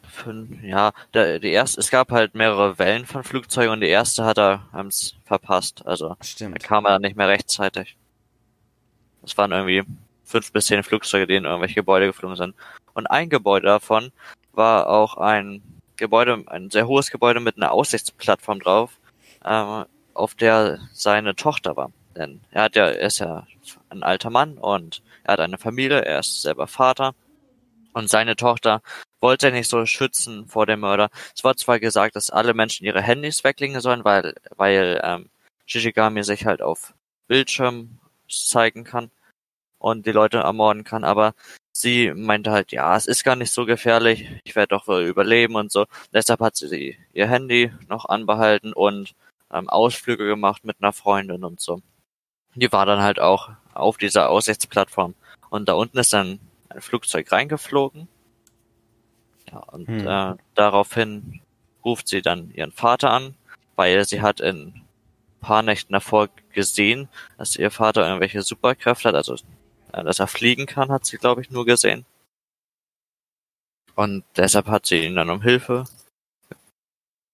[0.03, 4.25] Fünf, ja, der, die erste, es gab halt mehrere Wellen von Flugzeugen und die erste
[4.25, 5.85] hat er haben's verpasst.
[5.85, 6.55] Also Stimmt.
[6.55, 7.95] da kam er nicht mehr rechtzeitig.
[9.23, 9.83] Es waren irgendwie
[10.25, 12.55] fünf bis zehn Flugzeuge, die in irgendwelche Gebäude geflogen sind.
[12.93, 14.11] Und ein Gebäude davon
[14.53, 15.61] war auch ein
[15.97, 18.99] Gebäude, ein sehr hohes Gebäude mit einer Aussichtsplattform drauf,
[19.45, 21.91] ähm, auf der seine Tochter war.
[22.15, 23.45] Denn er hat ja, er ist ja
[23.89, 27.13] ein alter Mann und er hat eine Familie, er ist selber Vater
[27.93, 28.81] und seine Tochter
[29.21, 31.09] wollte er nicht so schützen vor dem Mörder.
[31.35, 35.29] Es war zwar gesagt, dass alle Menschen ihre Handys weglegen sollen, weil, weil ähm,
[35.65, 36.93] Shishigami sich halt auf
[37.27, 39.11] Bildschirm zeigen kann
[39.79, 41.33] und die Leute ermorden kann, aber
[41.79, 45.55] sie meinte halt, ja, es ist gar nicht so gefährlich, ich werde doch wohl überleben
[45.55, 45.85] und so.
[46.13, 49.13] Deshalb hat sie ihr Handy noch anbehalten und
[49.53, 51.81] ähm, Ausflüge gemacht mit einer Freundin und so.
[52.55, 55.13] Die war dann halt auch auf dieser Aussichtsplattform.
[55.49, 58.07] Und da unten ist dann ein Flugzeug reingeflogen.
[59.51, 60.07] Ja, und Hm.
[60.07, 61.41] äh, daraufhin
[61.85, 63.35] ruft sie dann ihren Vater an,
[63.75, 64.81] weil sie hat in
[65.39, 69.37] paar Nächten davor gesehen, dass ihr Vater irgendwelche Superkräfte hat, also
[70.05, 72.05] dass er fliegen kann, hat sie, glaube ich, nur gesehen.
[73.95, 75.85] Und deshalb hat sie ihn dann um Hilfe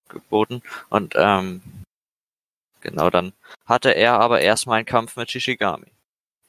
[0.08, 0.62] geboten.
[0.90, 1.62] Und ähm,
[2.80, 3.34] genau dann
[3.66, 5.88] hatte er aber erstmal einen Kampf mit Shishigami.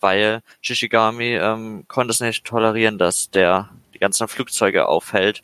[0.00, 5.42] Weil Shishigami ähm, konnte es nicht tolerieren, dass der die ganzen Flugzeuge aufhält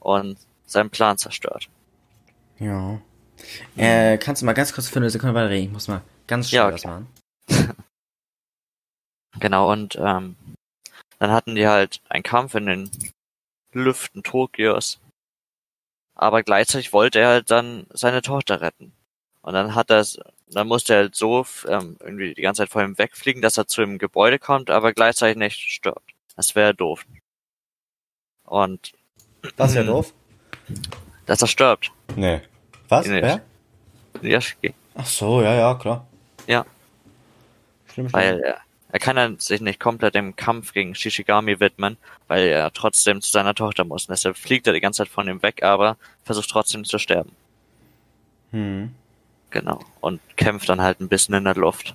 [0.00, 1.68] und seinen Plan zerstört.
[2.58, 3.00] Ja.
[3.76, 5.66] Äh, kannst du mal ganz kurz für eine Sekunde weiter reden?
[5.66, 7.06] Ich muss mal ganz schnell Ja, was machen.
[9.40, 10.36] Genau, und ähm,
[11.18, 12.90] dann hatten die halt einen Kampf in den
[13.72, 15.00] Lüften Tokios.
[16.14, 18.92] Aber gleichzeitig wollte er halt dann seine Tochter retten.
[19.42, 20.04] Und dann hat er
[20.52, 23.66] dann musste er halt so ähm, irgendwie die ganze Zeit vor ihm wegfliegen, dass er
[23.66, 26.12] zu dem Gebäude kommt, aber gleichzeitig nicht stirbt.
[26.36, 27.04] Das wäre doof.
[28.44, 28.92] Und
[29.56, 30.12] Das ist ja doof.
[31.26, 31.92] dass er stirbt.
[32.16, 32.40] Nee.
[32.88, 33.06] Was?
[33.06, 33.22] Nee.
[33.22, 33.42] Wer?
[34.22, 34.74] Yashiki.
[34.94, 36.06] Ach so, ja, ja, klar.
[36.46, 36.66] Ja.
[37.86, 38.12] Stimmt, stimmt.
[38.12, 38.60] Weil er,
[38.92, 41.96] er kann sich nicht komplett dem Kampf gegen Shishigami widmen,
[42.28, 44.06] weil er trotzdem zu seiner Tochter muss.
[44.06, 47.30] Und deshalb fliegt er die ganze Zeit von ihm weg, aber versucht trotzdem zu sterben.
[48.52, 48.90] Hm.
[49.50, 49.80] Genau.
[50.00, 51.94] Und kämpft dann halt ein bisschen in der Luft.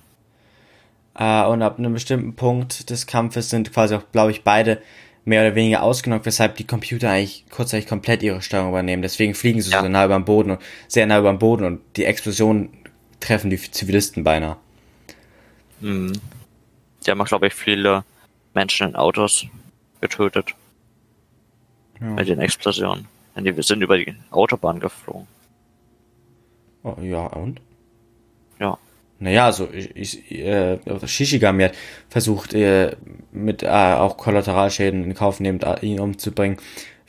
[1.18, 4.82] Äh, und ab einem bestimmten Punkt des Kampfes sind quasi auch, glaube ich, beide
[5.24, 9.02] mehr oder weniger ausgenockt, weshalb die Computer eigentlich kurzzeitig komplett ihre Steuerung übernehmen.
[9.02, 9.82] Deswegen fliegen sie Ja.
[9.82, 12.70] so nah über dem Boden und sehr nah über dem Boden und die Explosionen
[13.18, 14.56] treffen die Zivilisten beinahe.
[15.80, 16.12] Mhm.
[17.06, 18.04] Die haben glaube ich, viele
[18.54, 19.46] Menschen in Autos
[20.00, 20.54] getötet
[22.00, 22.06] Ja.
[22.08, 23.06] mit den Explosionen.
[23.34, 25.26] Denn die sind über die Autobahn geflogen.
[26.82, 27.60] Oh, ja, und?
[28.58, 28.78] Ja.
[29.18, 31.74] Naja, also ich, ich, äh, Shishigami hat
[32.08, 32.96] versucht, äh,
[33.32, 36.58] mit äh, auch Kollateralschäden in Kauf nehmend, äh, ihn umzubringen,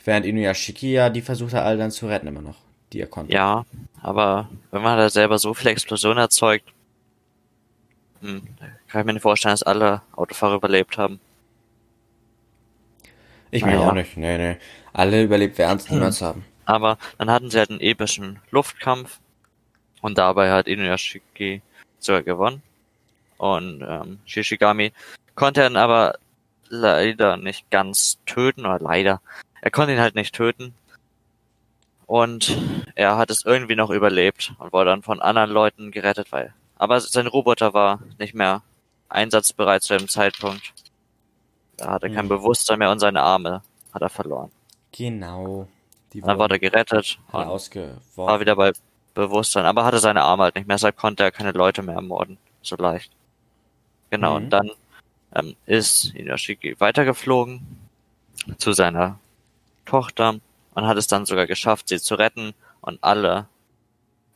[0.04, 2.56] während Inuyashiki ja die versucht hat, alle dann zu retten immer noch,
[2.92, 3.32] die er konnte.
[3.32, 3.64] Ja,
[4.00, 6.64] aber wenn man da selber so viele Explosionen erzeugt,
[8.22, 8.42] hm,
[8.88, 11.20] kann ich mir nicht vorstellen, dass alle Autofahrer überlebt haben.
[13.50, 13.88] Ich mir Naja.
[13.88, 14.56] auch nicht, nee, nee.
[14.92, 16.44] Alle überlebt werden es niemals haben.
[16.66, 19.20] Aber dann hatten sie halt einen epischen Luftkampf
[20.02, 21.62] und dabei hat Inuyashiki
[21.98, 22.62] sogar gewonnen.
[23.38, 24.92] Und ähm, Shishigami
[25.34, 26.18] konnte ihn aber
[26.68, 29.22] leider nicht ganz töten, oder leider.
[29.62, 30.74] Er konnte ihn halt nicht töten.
[32.06, 32.56] Und
[32.94, 36.52] er hat es irgendwie noch überlebt und wurde dann von anderen Leuten gerettet, weil.
[36.76, 38.62] Aber sein Roboter war nicht mehr
[39.08, 40.72] einsatzbereit zu dem Zeitpunkt.
[41.78, 42.30] Er hatte kein Mhm.
[42.30, 44.50] Bewusstsein mehr und seine Arme hat er verloren.
[44.92, 45.68] Genau.
[46.12, 47.18] Die Dann wurde er gerettet
[48.16, 48.72] war wieder bei
[49.14, 52.38] Bewusstsein, aber hatte seine Arme halt nicht mehr, deshalb konnte er keine Leute mehr ermorden,
[52.62, 53.10] so leicht.
[54.10, 54.44] Genau, Mhm.
[54.44, 54.70] und dann
[55.34, 57.60] ähm, ist Inashiki weitergeflogen
[58.56, 59.18] zu seiner
[59.84, 60.36] Tochter
[60.74, 63.46] und hat es dann sogar geschafft, sie zu retten und alle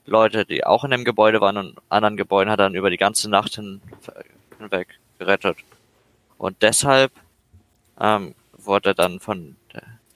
[0.05, 2.97] Leute, die auch in dem Gebäude waren und anderen Gebäuden, hat er dann über die
[2.99, 3.81] ganze Nacht hin,
[4.63, 5.59] hinweg gerettet.
[6.39, 7.13] Und deshalb
[8.01, 9.57] ähm, wurde er dann von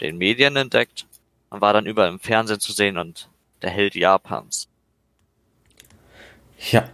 [0.00, 1.06] den Medien entdeckt
[1.50, 3.28] und war dann überall im Fernsehen zu sehen und
[3.62, 4.68] der Held Japans.
[6.70, 6.88] Ja.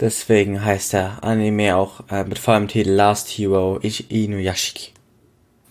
[0.00, 4.92] Deswegen heißt der Anime auch äh, mit vollem Titel Last Hero Ich Inuyashiki.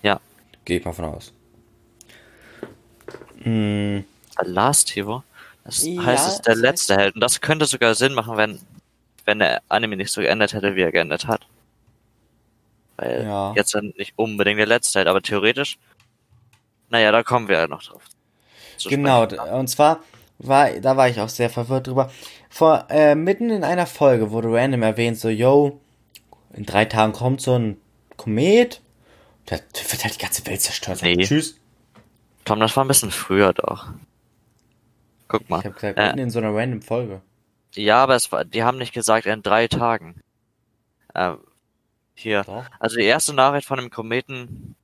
[0.02, 0.20] Ja.
[0.64, 1.32] Gehe ich mal von aus.
[3.44, 4.00] Mm,
[4.42, 5.22] Last Hero?
[5.64, 7.14] Das Ja, heißt, es ist der letzte Held.
[7.14, 8.60] Und das könnte sogar Sinn machen, wenn,
[9.24, 11.46] wenn der Anime nicht so geendet hätte, wie er geendet hat.
[12.96, 13.52] Weil Ja.
[13.56, 15.78] jetzt dann nicht unbedingt der letzte Held, aber theoretisch,
[16.90, 18.02] naja, da kommen wir ja noch drauf.
[18.84, 19.40] genau, sprechen.
[19.54, 20.00] und zwar
[20.38, 22.10] war, da war ich auch sehr verwirrt drüber.
[22.50, 25.80] Vor, äh, mitten in einer Folge wurde random erwähnt, so, yo,
[26.52, 27.78] in drei Tagen kommt so ein
[28.16, 28.80] Komet,
[29.50, 29.58] der
[29.90, 31.00] wird halt die ganze Welt zerstört.
[31.02, 31.16] Nee.
[31.16, 31.58] Tschüss.
[32.44, 33.86] Tom, das war ein bisschen früher doch.
[35.28, 35.60] Guck mal.
[35.60, 37.22] Ich hab gesagt, Äh, mitten in so einer random Folge.
[37.74, 40.20] Ja, aber es war, die haben nicht gesagt in drei Tagen.
[41.12, 41.34] Äh,
[42.14, 42.44] hier.
[42.44, 42.64] Doch.
[42.78, 44.76] Also die erste Nachricht von dem Kometen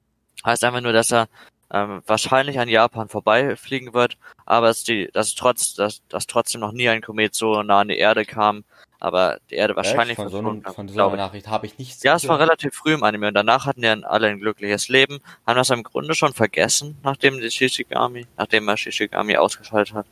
[0.45, 1.29] heißt einfach nur, dass er
[1.73, 6.73] ähm, wahrscheinlich an Japan vorbeifliegen wird, aber es die, dass trotz, dass, dass trotzdem noch
[6.73, 8.65] nie ein Komet so nah an die Erde kam,
[8.99, 10.29] aber die Erde wahrscheinlich Echt?
[10.29, 11.17] von so, einem, von so einer ich.
[11.17, 13.87] Nachricht habe ich nichts Ja, es war relativ früh im Anime und danach hatten die
[13.87, 18.69] dann alle ein glückliches Leben, haben das im Grunde schon vergessen, nachdem die Shishigami, nachdem
[18.69, 20.07] er Shishigami ausgeschaltet hat.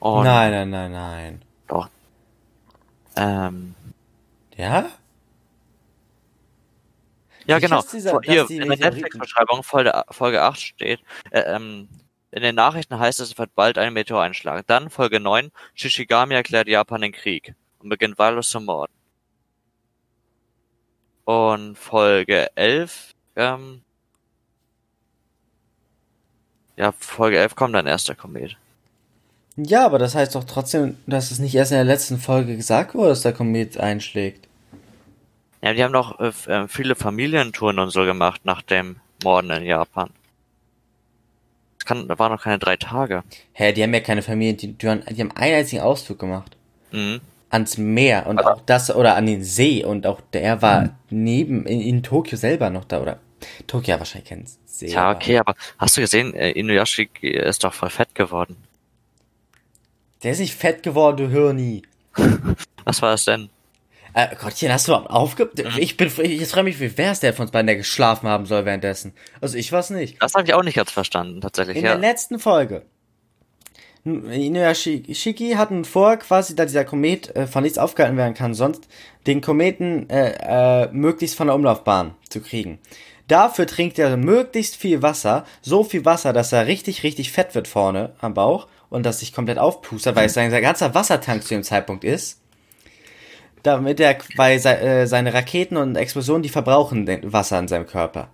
[0.00, 1.42] Und, Nein, nein, nein, nein.
[3.16, 3.74] ähm,
[4.56, 4.90] Ja?
[7.46, 7.82] Ja, Wie genau.
[7.82, 11.88] dieser- Hier in der Netflix-Beschreibung Folge, Folge 8 steht, äh, ähm,
[12.30, 14.62] in den Nachrichten heißt es, es wird bald ein Meteor einschlagen.
[14.66, 18.92] Dann Folge 9, Shishigami erklärt Japan den Krieg und beginnt wahllos zu morden.
[21.24, 23.82] Und Folge 11, ähm,
[26.76, 28.56] ja, Folge 11 kommt dann erst der Komet.
[29.66, 32.94] Ja, aber das heißt doch trotzdem, dass es nicht erst in der letzten Folge gesagt
[32.94, 34.48] wurde, dass der Komet einschlägt.
[35.62, 39.64] Ja, die haben doch äh, äh, viele Familientouren und so gemacht nach dem Morden in
[39.64, 40.10] Japan.
[41.78, 43.22] Das kann, da waren noch keine drei Tage.
[43.52, 46.56] Hä, die haben ja keine Familie, die, die, haben, die haben einen einzigen Ausflug gemacht.
[46.92, 47.20] Mhm.
[47.50, 51.80] Ans Meer und auch das, oder an den See und auch der war neben, in,
[51.80, 53.18] in Tokio selber noch da, oder?
[53.66, 54.86] Tokio wahrscheinlich keinen See.
[54.86, 58.56] Ja, okay, aber hast du gesehen, äh, Inuyasha ist doch voll fett geworden.
[60.22, 61.82] Der ist nicht fett geworden, du Hirni.
[62.84, 63.48] Was war das denn?
[64.12, 65.50] Äh, Gottchen, hast du überhaupt aufge...
[65.78, 68.64] Ich bin, ich frage mich, wer ist der von uns beiden, der geschlafen haben soll
[68.64, 69.14] währenddessen?
[69.40, 70.20] Also ich weiß nicht.
[70.20, 71.76] Das habe ich auch nicht ganz verstanden, tatsächlich.
[71.76, 71.92] In ja.
[71.92, 72.82] der letzten Folge.
[74.04, 78.88] Inuyashiki hatten vor, quasi, da dieser Komet äh, von nichts aufgehalten werden kann, sonst
[79.26, 82.78] den Kometen äh, äh, möglichst von der Umlaufbahn zu kriegen.
[83.28, 87.68] Dafür trinkt er möglichst viel Wasser, so viel Wasser, dass er richtig, richtig fett wird
[87.68, 91.54] vorne am Bauch und dass sich komplett aufpustert, weil es sein, sein ganzer Wassertank zu
[91.54, 92.40] dem Zeitpunkt ist.
[93.62, 97.86] Damit er, weil se, äh, seine Raketen und Explosionen, die verbrauchen den Wasser in seinem
[97.86, 98.28] Körper.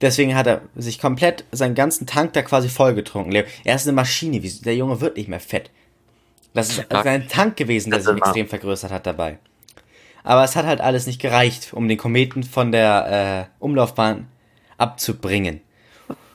[0.00, 3.32] Deswegen hat er sich komplett seinen ganzen Tank da quasi vollgetrunken.
[3.64, 5.70] Er ist eine Maschine, wie- der Junge wird nicht mehr fett.
[6.54, 7.02] Das ist Ja.
[7.02, 9.38] sein Tank gewesen, der Das sich extrem vergrößert hat dabei.
[10.22, 14.28] Aber es hat halt alles nicht gereicht, um den Kometen von der äh, Umlaufbahn
[14.76, 15.60] abzubringen.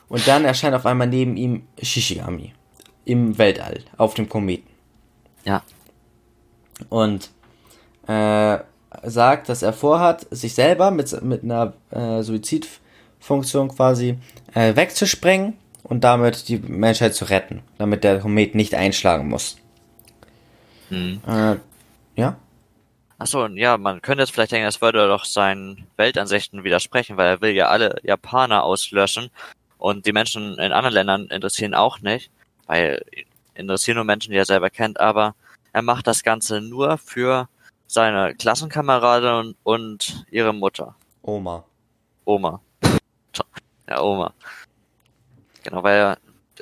[0.08, 2.52] Und dann erscheint auf einmal neben ihm Shishigami
[3.04, 4.68] im Weltall auf dem Kometen
[5.44, 5.62] ja.
[6.88, 7.30] und
[8.06, 8.58] äh,
[9.02, 14.18] sagt, dass er vorhat, sich selber mit, mit einer äh, Suizidfunktion quasi
[14.54, 19.58] äh, wegzusprengen und damit die Menschheit zu retten, damit der Komet nicht einschlagen muss.
[20.88, 21.20] Hm.
[21.26, 21.56] Äh,
[22.16, 22.36] ja?
[23.18, 27.26] Achso, und ja, man könnte jetzt vielleicht denken, das würde doch seinen Weltansichten widersprechen, weil
[27.26, 29.30] er will ja alle Japaner auslöschen
[29.78, 32.30] und die Menschen in anderen Ländern interessieren auch nicht,
[32.66, 33.04] weil
[33.54, 35.34] interessieren nur Menschen, die er selber kennt, aber
[35.72, 37.48] er macht das Ganze nur für
[37.86, 41.64] seine Klassenkameradin und, ihre Mutter, Oma.
[42.24, 42.60] Oma.
[43.88, 44.32] Ja, Oma.
[45.62, 46.16] Genau, weil,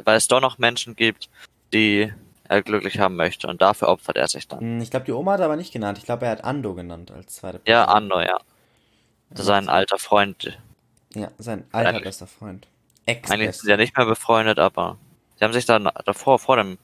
[0.05, 1.31] weil es doch noch Menschen gibt,
[1.73, 2.13] die
[2.49, 4.61] er glücklich haben möchte und dafür opfert er sich dann.
[4.61, 5.99] Hm, Ich glaube, die Oma hat er aber nicht genannt.
[5.99, 7.97] Ich glaube, er hat Ando genannt als zweite Ja, Person.
[7.97, 8.39] Ando, ja.
[9.31, 10.59] Das ist ein alter Freund,
[11.15, 12.67] Ja, sein alter bester Freund.
[13.07, 14.99] Eigentlich sind sie ja nicht mehr befreundet, aber
[15.43, 16.79] sie haben sich dann davor, vor dem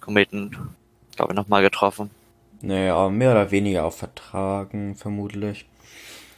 [0.00, 0.50] Kometen,
[1.16, 2.08] glaube ich, nochmal getroffen.
[2.60, 5.66] Naja, mehr oder weniger auf Vertragen, vermutlich.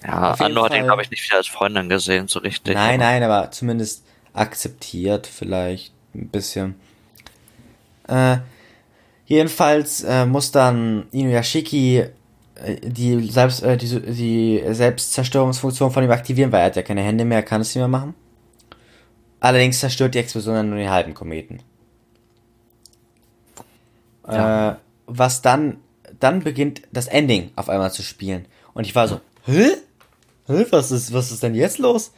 [0.03, 2.73] Ja, Auf jeden Ando hat ihn, glaube ich, nicht wieder als Freundin gesehen, so richtig.
[2.75, 4.03] Nein, aber- nein, aber zumindest
[4.33, 6.75] akzeptiert vielleicht ein bisschen.
[8.09, 8.39] Äh,
[9.27, 16.51] jedenfalls äh, muss dann Inuyashiki äh, die, Selbst, äh, die, die Selbstzerstörungsfunktion von ihm aktivieren,
[16.51, 18.15] weil er hat ja keine Hände mehr, kann es nicht mehr machen.
[19.41, 21.63] Allerdings zerstört die Explosion dann nur den halben Kometen.
[24.27, 24.73] Ja.
[24.73, 25.79] Äh, was dann,
[26.21, 28.47] dann beginnt das Ending auf einmal zu spielen.
[28.75, 29.71] Und ich war so, hä?
[30.47, 30.67] Hä?
[30.71, 32.13] Was ist, was ist denn jetzt los?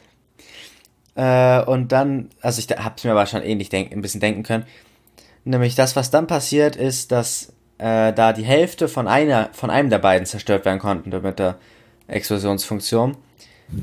[1.15, 4.65] Äh, und dann, also ich hab's mir aber schon ähnlich denk, ein bisschen denken können.
[5.43, 9.89] Nämlich das, was dann passiert, ist, dass äh, da die Hälfte von einer, von einem
[9.89, 11.57] der beiden zerstört werden konnten mit der
[12.07, 13.17] Explosionsfunktion,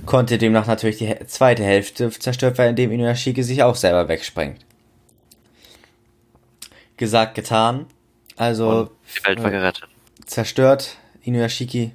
[0.06, 4.64] konnte demnach natürlich die zweite Hälfte zerstört werden, indem Inuyashiki sich auch selber wegsprengt.
[6.96, 7.86] Gesagt, getan.
[8.36, 9.88] Also die Welt war gerettet.
[10.26, 11.92] zerstört Inuyashiki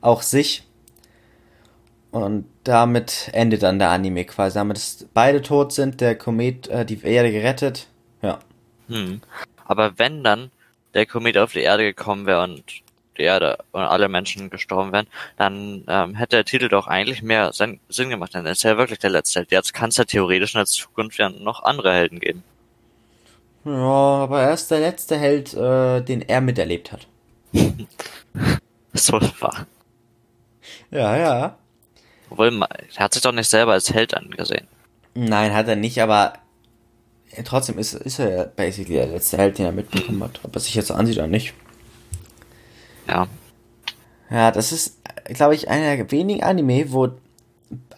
[0.00, 0.64] auch sich.
[2.10, 4.54] Und damit endet dann der Anime quasi.
[4.54, 7.86] Damit beide tot sind, der Komet äh, die Erde gerettet.
[8.22, 8.40] Ja.
[8.88, 9.20] Hm.
[9.64, 10.50] Aber wenn dann
[10.94, 12.64] der Komet auf die Erde gekommen wäre und
[13.20, 15.06] die Erde und alle Menschen gestorben wären,
[15.36, 18.34] dann ähm, hätte der Titel doch eigentlich mehr Sinn, Sinn gemacht.
[18.34, 19.52] Denn er ist ja wirklich der letzte Held.
[19.52, 22.42] Jetzt kann es ja theoretisch in der Zukunft ja noch andere Helden geben.
[23.64, 27.06] Ja, aber er ist der letzte Held, äh, den er miterlebt hat.
[28.92, 29.66] So war.
[30.90, 31.58] Ja, ja.
[32.28, 34.66] Obwohl, er hat sich doch nicht selber als Held angesehen.
[35.14, 36.32] Nein, hat er nicht, aber
[37.32, 40.40] äh, trotzdem ist, ist er ja basically der letzte Held, den er mitbekommen hat.
[40.42, 41.54] Ob er sich jetzt so ansieht oder nicht.
[43.10, 43.26] Ja.
[44.30, 44.98] Ja, das ist,
[45.34, 47.08] glaube ich, einer der wenigen Anime, wo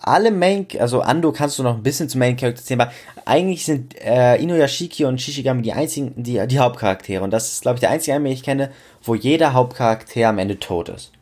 [0.00, 2.92] alle Main, also Ando kannst du noch ein bisschen zum Main Character zählen, aber
[3.24, 7.22] eigentlich sind äh, Inuyashiki und Shishigami die einzigen, die, die Hauptcharaktere.
[7.22, 8.72] Und das ist, glaube ich, der einzige Anime, den ich kenne,
[9.02, 11.12] wo jeder Hauptcharakter am Ende tot ist.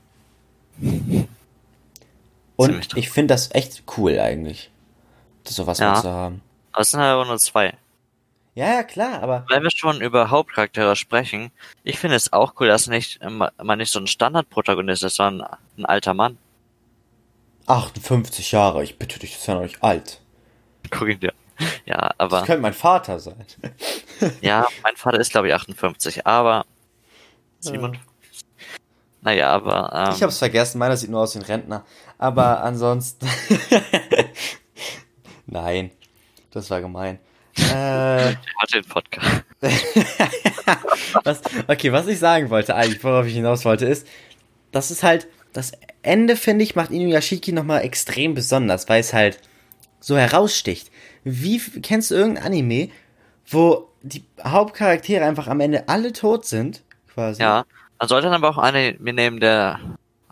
[2.56, 4.70] Und ich finde das echt cool eigentlich,
[5.44, 5.94] das sowas Ja.
[6.00, 6.40] zu haben.
[6.72, 7.74] Aber es sind halt aber nur zwei.
[8.60, 11.50] Ja, ja, klar, aber Wenn wir schon über Hauptcharaktere sprechen,
[11.82, 15.56] ich finde es auch cool, dass nicht immer, immer nicht so ein Standardprotagonist ist, sondern
[15.78, 16.36] ein alter Mann.
[17.68, 20.20] 58 Jahre, ich bitte dich, das ist ja noch nicht alt.
[20.90, 21.32] Guck ihn dir.
[21.86, 23.46] Ja, Das aber könnte mein Vater sein.
[24.42, 26.66] ja, mein Vater ist glaube ich 58, aber
[27.60, 28.06] 57.
[29.22, 31.86] Naja, aber ähm, Ich hab's vergessen, meiner sieht nur aus wie ein Rentner.
[32.18, 33.26] Aber ansonsten.
[35.46, 35.92] Nein,
[36.50, 37.20] das war gemein.
[37.58, 39.44] Äh, er hat den Podcast.
[41.24, 44.06] was, okay, was ich sagen wollte, eigentlich, worauf ich hinaus wollte, ist,
[44.72, 49.40] das ist halt, das Ende, finde ich, macht Inuyashiki nochmal extrem besonders, weil es halt
[49.98, 50.90] so heraussticht.
[51.24, 52.88] Wie, kennst du irgendein Anime,
[53.46, 56.82] wo die Hauptcharaktere einfach am Ende alle tot sind,
[57.12, 57.42] quasi?
[57.42, 57.64] Ja,
[57.98, 59.78] man sollte dann aber auch eine mir nehmen, der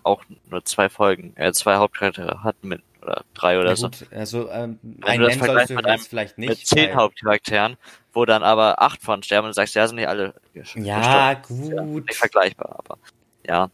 [0.02, 3.88] auch nur zwei Folgen, äh, zwei Hauptcharaktere hat mit oder drei oder Ja, so.
[3.88, 6.48] gut, also, ähm, Wenn einen du das mit einem- vielleicht nicht.
[6.48, 7.76] mit zehn Hauptcharakteren,
[8.12, 11.34] wo dann aber acht von sterben und du sagst, ja, sind nicht alle ges- Ja,
[11.34, 11.74] gestorben.
[11.74, 12.06] Ja, gut.
[12.06, 12.98] nicht vergleichbar, aber
[13.46, 13.70] ja.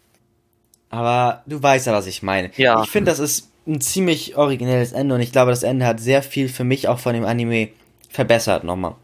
[0.91, 2.51] Aber du weißt ja, was ich meine.
[2.57, 2.83] Ja.
[2.85, 6.23] Ich finde, das ist ein ziemlich originelles Ende und ich glaube, das Ende hat sehr
[6.23, 7.71] viel für mich auch von dem Anime
[8.11, 8.95] verbessert nochmal.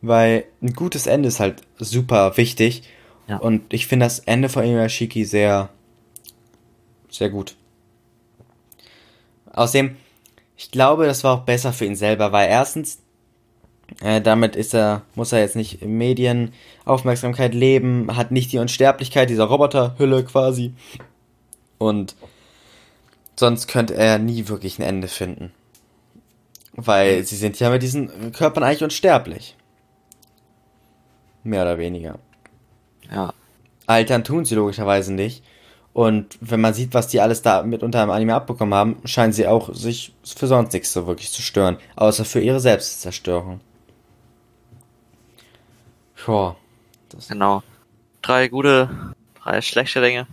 [0.00, 2.82] Weil ein gutes Ende ist halt super wichtig.
[3.28, 3.36] Ja.
[3.38, 5.68] Und ich finde das Ende von Inuyashiki sehr,
[7.10, 7.56] sehr gut.
[9.52, 9.96] Außerdem,
[10.56, 12.98] ich glaube, das war auch besser für ihn selber, weil erstens,
[14.00, 19.30] äh, damit ist er, muss er jetzt nicht in Medienaufmerksamkeit leben, hat nicht die Unsterblichkeit
[19.30, 20.74] dieser Roboterhülle quasi.
[21.78, 22.14] Und
[23.36, 25.52] sonst könnte er nie wirklich ein Ende finden.
[26.74, 29.56] Weil sie sind ja mit diesen Körpern eigentlich unsterblich.
[31.44, 32.18] Mehr oder weniger.
[33.10, 33.34] Ja.
[33.86, 35.44] Altern tun sie logischerweise nicht.
[35.94, 39.46] Und wenn man sieht, was die alles da mitunter im Anime abbekommen haben, scheinen sie
[39.46, 41.76] auch sich für sonst nichts so wirklich zu stören.
[41.96, 43.60] Außer für ihre Selbstzerstörung.
[47.10, 47.62] Das Genau.
[48.22, 48.88] Drei gute,
[49.42, 50.26] drei schlechte Dinge.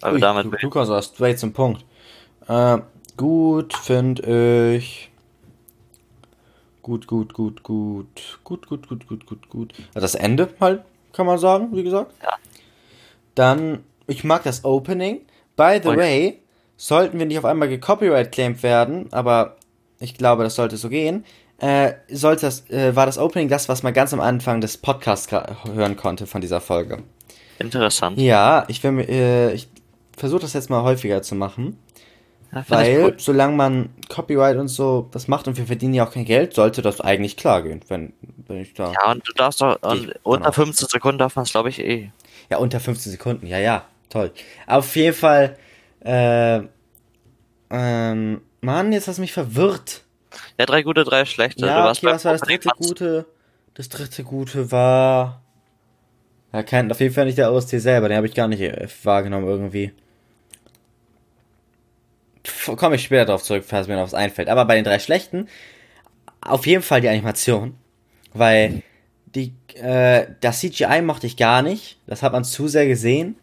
[0.00, 1.84] Weil wir Ui, damit du, du kommst aber straight zum Punkt.
[2.48, 2.78] Äh,
[3.16, 5.10] gut finde ich.
[6.82, 8.40] Gut, gut, gut, gut.
[8.42, 9.72] Gut, gut, gut, gut, gut, gut.
[9.94, 12.12] Ja, Das Ende halt, kann man sagen, wie gesagt.
[12.22, 12.30] Ja.
[13.36, 15.22] Dann, ich mag das Opening.
[15.56, 15.96] By the ja.
[15.96, 16.42] way,
[16.76, 19.56] sollten wir nicht auf einmal gecopyright-claimed werden, aber
[20.00, 21.24] ich glaube, das sollte so gehen.
[21.58, 25.28] Äh, sollte das, äh, war das Opening das, was man ganz am Anfang des Podcasts
[25.30, 27.04] hören konnte von dieser Folge.
[27.60, 28.18] interessant.
[28.18, 29.68] Ja, ich will äh, ich
[30.16, 31.78] versuche das jetzt mal häufiger zu machen,
[32.52, 36.24] Ja, weil solange man Copyright und so das macht und wir verdienen ja auch kein
[36.24, 38.12] Geld, sollte das eigentlich klar gehen, wenn,
[38.48, 38.90] wenn ich da.
[38.90, 40.52] Ja, Ja, und du darfst doch, und unter genau.
[40.52, 42.10] 15 Sekunden darf man es, glaube ich, eh.
[42.58, 44.32] unter 15 Sekunden, ja, ja, toll.
[44.66, 45.56] Auf jeden Fall,
[46.04, 46.60] äh,
[47.70, 50.02] ähm, Mann, jetzt hast du mich verwirrt.
[50.58, 51.66] Ja, drei gute, drei schlechte.
[51.66, 53.26] Ja, du warst okay, was war das dritte Gute?
[53.74, 55.42] Das dritte Gute war.
[56.52, 58.86] Ja, kein, auf jeden Fall nicht der OST selber, den habe ich gar nicht äh,
[59.04, 59.92] wahrgenommen irgendwie.
[62.76, 64.48] Komme ich später drauf zurück, falls mir noch was einfällt.
[64.48, 65.48] Aber bei den drei schlechten,
[66.40, 67.74] auf jeden Fall die Animation.
[68.34, 68.82] Weil
[69.34, 71.98] die, äh, das CGI mochte ich gar nicht.
[72.06, 73.36] Das hat man zu sehr gesehen.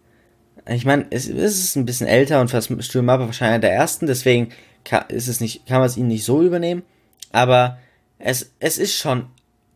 [0.70, 4.06] Ich meine, es, es ist ein bisschen älter und das Studio wahrscheinlich einer der ersten,
[4.08, 4.50] deswegen
[4.84, 6.84] kann, ist es nicht, kann man es ihnen nicht so übernehmen.
[7.32, 7.80] Aber
[8.20, 9.28] es, es ist schon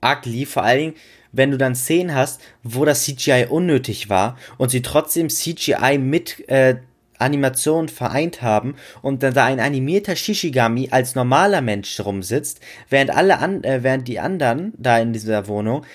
[0.03, 0.93] ugly, vor allen Dingen,
[1.31, 6.47] wenn du dann Szenen hast, wo das CGI unnötig war und sie trotzdem CGI mit
[6.47, 6.77] äh,
[7.17, 13.39] Animation vereint haben und dann da ein animierter Shishigami als normaler Mensch rumsitzt, während alle
[13.39, 15.85] an, äh, während die anderen da in dieser Wohnung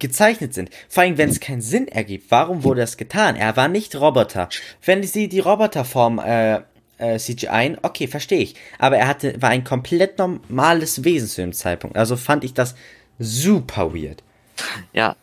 [0.00, 0.70] gezeichnet sind.
[0.88, 2.30] Vor allem, wenn es keinen Sinn ergibt.
[2.30, 3.36] Warum wurde das getan?
[3.36, 4.48] Er war nicht Roboter.
[4.84, 6.60] Wenn sie die Roboterform äh,
[6.98, 8.54] äh, CGI, okay, verstehe ich.
[8.78, 11.96] Aber er hatte, war ein komplett normales Wesen zu dem Zeitpunkt.
[11.96, 12.74] Also fand ich das
[13.18, 14.22] super weird.
[14.92, 15.16] Ja,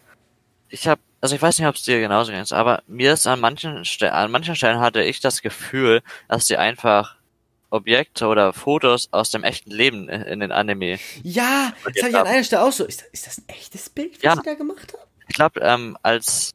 [0.69, 3.39] ich habe, also ich weiß nicht, ob es dir genauso geht, aber mir ist an
[3.39, 7.16] manchen Stellen, an manchen Stellen hatte ich das Gefühl, dass die einfach
[7.69, 10.99] Objekte oder Fotos aus dem echten Leben in den Anime.
[11.23, 12.85] Ja, das jetzt habe ich an einer Stelle auch so.
[12.85, 14.35] Ist, ist das ein echtes Bild, was Ja.
[14.35, 15.03] sie da gemacht haben?
[15.27, 16.53] Ich glaube, ähm, als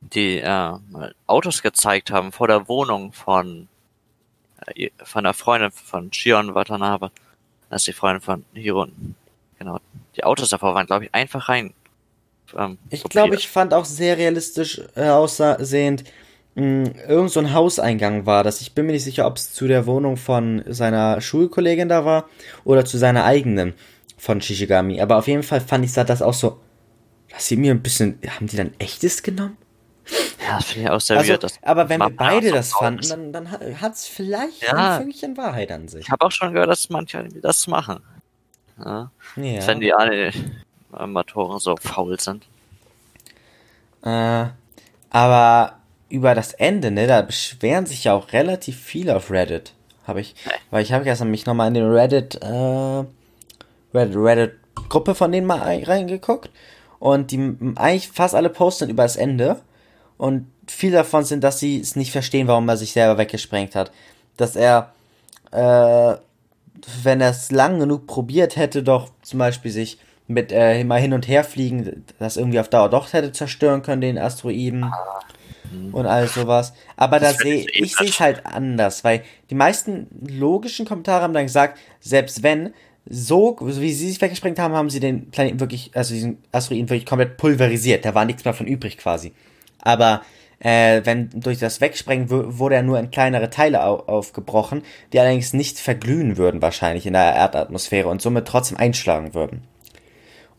[0.00, 0.72] die äh,
[1.26, 3.68] Autos gezeigt haben vor der Wohnung von
[4.74, 7.10] äh, von der Freundin von Shion Watanabe,
[7.70, 8.86] das ist die Freundin von Hiro.
[9.58, 9.78] Genau,
[10.16, 11.72] die Autos davor waren, glaube ich, einfach rein.
[12.56, 16.04] Ähm, Ich glaube, ich fand auch sehr realistisch äh, aussehend,
[16.54, 18.60] irgend so ein Hauseingang war das.
[18.60, 22.28] Ich bin mir nicht sicher, ob es zu der Wohnung von seiner Schulkollegin da war
[22.64, 23.74] oder zu seiner eigenen
[24.18, 25.00] von Shishigami.
[25.00, 26.60] Aber auf jeden Fall fand ich, das auch so.
[27.30, 28.18] Das sieht mir ein bisschen.
[28.28, 29.56] Haben die dann echtes genommen?
[30.46, 31.44] Ja, das finde ich auch sehr Also, weird.
[31.44, 34.96] Das aber wenn wir beide das fanden, dann, dann hat- hat's vielleicht Ja.
[34.96, 36.02] ein Fünkchen Wahrheit an sich.
[36.06, 38.00] Ich habe auch schon gehört, dass manche das machen.
[38.78, 39.66] Ja, Ja.
[39.66, 39.92] Wenn die
[40.92, 42.44] Animatoren so faul sind.
[44.04, 44.46] Äh,
[45.10, 45.78] aber
[46.12, 49.72] über das Ende, ne, da beschweren sich ja auch relativ viele auf Reddit.
[50.06, 50.34] Habe ich,
[50.70, 53.04] weil ich habe gestern mich nochmal in den Reddit, äh,
[53.94, 54.52] Reddit, Reddit
[54.90, 56.50] Gruppe von denen mal ein- reingeguckt.
[56.98, 59.60] Und die eigentlich fast alle posten über das Ende.
[60.18, 63.90] Und viele davon sind, dass sie es nicht verstehen, warum er sich selber weggesprengt hat.
[64.36, 64.92] Dass er,
[65.50, 66.14] äh,
[67.02, 71.14] wenn er es lang genug probiert hätte, doch zum Beispiel sich mit äh, mal hin
[71.14, 74.92] und her fliegen, das irgendwie auf Dauer doch hätte zerstören können, den Asteroiden
[75.92, 76.72] und all sowas.
[76.96, 80.86] Aber da Das finde sehe ich eh sehe es halt anders, weil die meisten logischen
[80.86, 82.72] Kommentare haben dann gesagt, selbst wenn
[83.04, 87.06] so wie sie sich weggesprengt haben, haben sie den Planeten wirklich, also diesen Asteroiden wirklich
[87.06, 88.04] komplett pulverisiert.
[88.04, 89.32] Da war nichts mehr von übrig quasi.
[89.80, 90.22] Aber
[90.60, 95.18] äh, wenn durch das Wegsprengen wu- wurde er nur in kleinere Teile au aufgebrochen, die
[95.18, 99.62] allerdings nicht verglühen würden wahrscheinlich in der Erdatmosphäre und somit trotzdem einschlagen würden.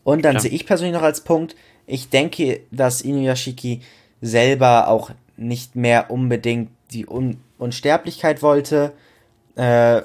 [0.02, 0.40] Und dann Ja.
[0.40, 1.56] sehe ich persönlich noch als Punkt,
[1.86, 3.80] ich denke, dass Inuyashiki
[4.24, 8.92] selber auch nicht mehr unbedingt die Un Unsterblichkeit wollte.
[9.56, 10.02] Äh,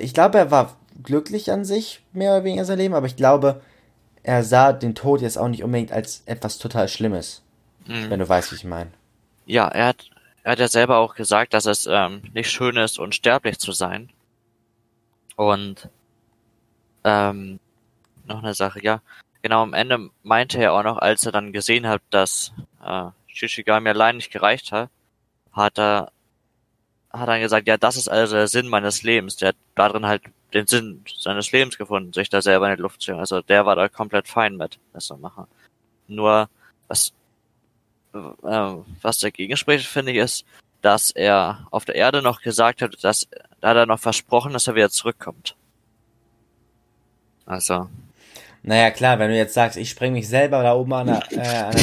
[0.00, 3.62] ich glaube, er war glücklich an sich, mehr oder weniger sein Leben, aber ich glaube,
[4.22, 7.42] er sah den Tod jetzt auch nicht unbedingt als etwas total Schlimmes,
[7.86, 8.10] Mhm.
[8.10, 8.90] wenn du weißt, was ich meine.
[9.46, 10.10] Ja, er hat,
[10.42, 14.10] er hat ja selber auch gesagt, dass es ähm, nicht schön ist, unsterblich zu sein.
[15.36, 15.88] Und
[17.04, 17.58] ähm,
[18.26, 19.00] noch eine Sache, ja.
[19.42, 22.52] Genau, am Ende meinte er auch noch, als er dann gesehen hat, dass
[22.84, 23.06] äh,
[23.48, 24.90] Shishigami allein nicht gereicht hat,
[25.52, 26.12] hat er
[27.12, 29.36] hat er gesagt, ja, das ist also der Sinn meines Lebens.
[29.36, 30.22] Der hat darin halt
[30.54, 33.20] den Sinn seines Lebens gefunden, sich da selber in die Luft zu jagen.
[33.20, 35.46] Also der war da komplett fein mit, das zu machen.
[36.06, 36.48] Nur,
[36.88, 37.12] was
[38.14, 38.18] äh,
[39.02, 40.44] was dagegen spricht, finde ich, ist,
[40.82, 43.28] dass er auf der Erde noch gesagt hat, dass
[43.60, 45.56] da hat er noch versprochen, dass er wieder zurückkommt.
[47.44, 47.88] Also,
[48.62, 51.64] Naja, klar, wenn du jetzt sagst, ich spreng mich selber da oben an der, äh,
[51.64, 51.76] an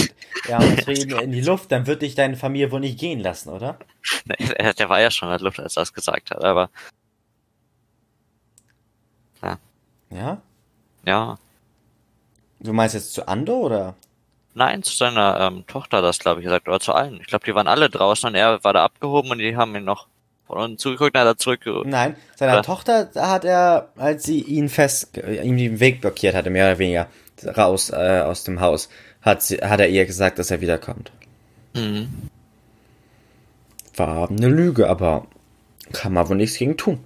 [0.86, 3.78] der ja, in die Luft, dann wird dich deine Familie wohl nicht gehen lassen, oder?
[4.40, 6.70] der, der war ja schon in der Luft, als er das gesagt hat, aber
[10.12, 10.42] Ja?
[11.06, 11.38] ja.
[12.60, 13.96] Du meinst jetzt zu Ando, oder?
[14.54, 17.20] Nein, zu seiner ähm, Tochter das, glaube ich, gesagt, oder zu allen.
[17.22, 19.84] Ich glaube, die waren alle draußen und er war da abgehoben und die haben ihn
[19.84, 20.08] noch
[20.56, 21.90] unten zugeguckt und hat er zurückgerufen.
[21.92, 22.62] Nein, seiner Ja.
[22.62, 27.08] Tochter hat er, als sie ihn fest, ihm den Weg blockiert hatte, mehr oder weniger,
[27.46, 28.90] raus äh, aus dem Haus,
[29.22, 31.12] hat, sie, hat er ihr gesagt, dass er wiederkommt.
[31.74, 32.30] Mhm.
[33.96, 35.28] War eine Lüge, aber
[35.92, 37.00] kann man wohl nichts gegen tun.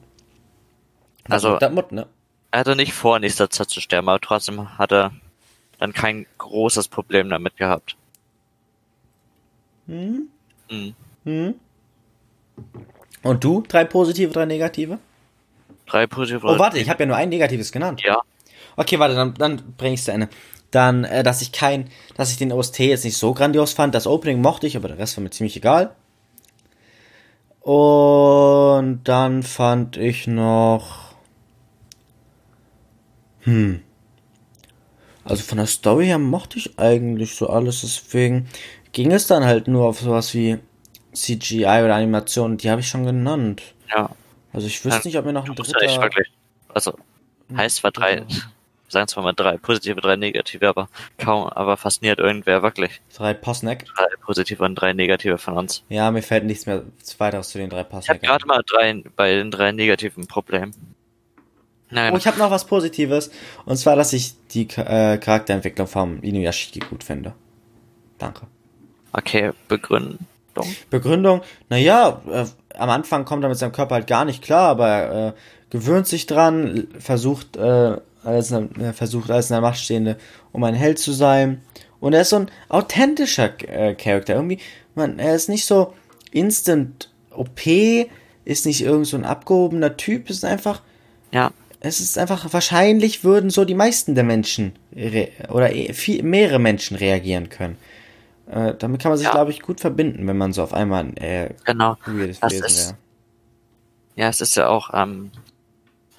[1.28, 2.08] Was Also- Mut, ne?
[2.54, 5.14] Er hatte nicht vor, in nächster Zeit zu sterben, aber trotzdem hat er
[5.80, 7.96] dann kein großes Problem damit gehabt.
[9.88, 10.28] Hm?
[10.70, 10.94] Mhm.
[11.24, 11.56] Hm?
[13.24, 13.64] Und du?
[13.68, 15.00] Drei positive, drei negative?
[15.86, 16.46] Drei positive.
[16.46, 18.02] Oh, warte, ich habe ja nur ein negatives genannt.
[18.04, 18.22] Ja,
[18.76, 20.30] Okay, warte, dann, dann bring ich's zu Ende.
[20.72, 23.94] Dann, äh, dass ich kein, dass ich den OST jetzt nicht so grandios fand.
[23.94, 25.94] Das Opening mochte ich, aber der Rest war mir ziemlich egal.
[27.60, 31.12] Und dann fand ich noch.
[33.42, 33.82] Hm.
[35.24, 38.48] Also von der Story her mochte ich eigentlich so alles, deswegen
[38.92, 40.58] ging es dann halt nur auf sowas wie
[41.14, 43.62] CGI oder Animation, die habe ich schon genannt.
[43.96, 44.10] ja.
[44.54, 46.02] Also ich wüsste Ja, nicht, ob mir noch ein ja dritter.
[46.02, 46.30] wirklich.
[46.74, 46.94] Also,
[47.56, 48.26] heißt zwar drei, Ja.
[48.90, 53.00] sagen zwar mal drei positive, drei negative, aber kaum, aber fast nie hat irgendwer wirklich
[53.16, 53.86] Drei Posneck.
[53.96, 55.84] drei positive und drei negative von uns.
[55.88, 56.84] Ja, mir fällt nichts mehr
[57.18, 58.22] weiteres zu den drei Ich habe Posneck.
[58.24, 60.72] gerade mal drei, bei den drei negativen Problem.
[61.90, 63.32] Nein, Oh, ich habe noch was Positives.
[63.66, 67.34] Und zwar, dass ich die äh, Charakterentwicklung vom Inuyashiki gut finde.
[68.18, 68.48] Danke.
[69.14, 69.52] okay,
[70.62, 70.76] Begründung.
[70.90, 72.46] Begründung, naja, äh,
[72.78, 75.34] am Anfang kommt er mit seinem Körper halt gar nicht klar, aber er äh,
[75.70, 80.18] gewöhnt sich dran, versucht, äh, alles in, der- äh, versucht alles in der Macht Stehende,
[80.52, 81.62] um ein Held zu sein.
[82.00, 84.36] Und er ist so ein authentischer äh, Charakter.
[84.36, 84.60] Irgendwie,
[84.96, 85.94] man, er ist nicht so
[86.32, 87.62] instant OP,
[88.46, 90.82] ist nicht irgend so ein abgehobener Typ, ist einfach,
[91.32, 94.74] Ja, es ist einfach, wahrscheinlich würden so die meisten der Menschen
[95.50, 97.78] oder eh viel, mehrere Menschen reagieren können.
[98.52, 99.32] Äh, damit kann man sich, Ja.
[99.32, 101.98] glaube ich, gut verbinden, wenn man so auf einmal ein äh, genau.
[102.06, 102.98] weirdes Das Wesen ist- wäre.
[104.18, 105.32] Ja, es ist ja auch ähm,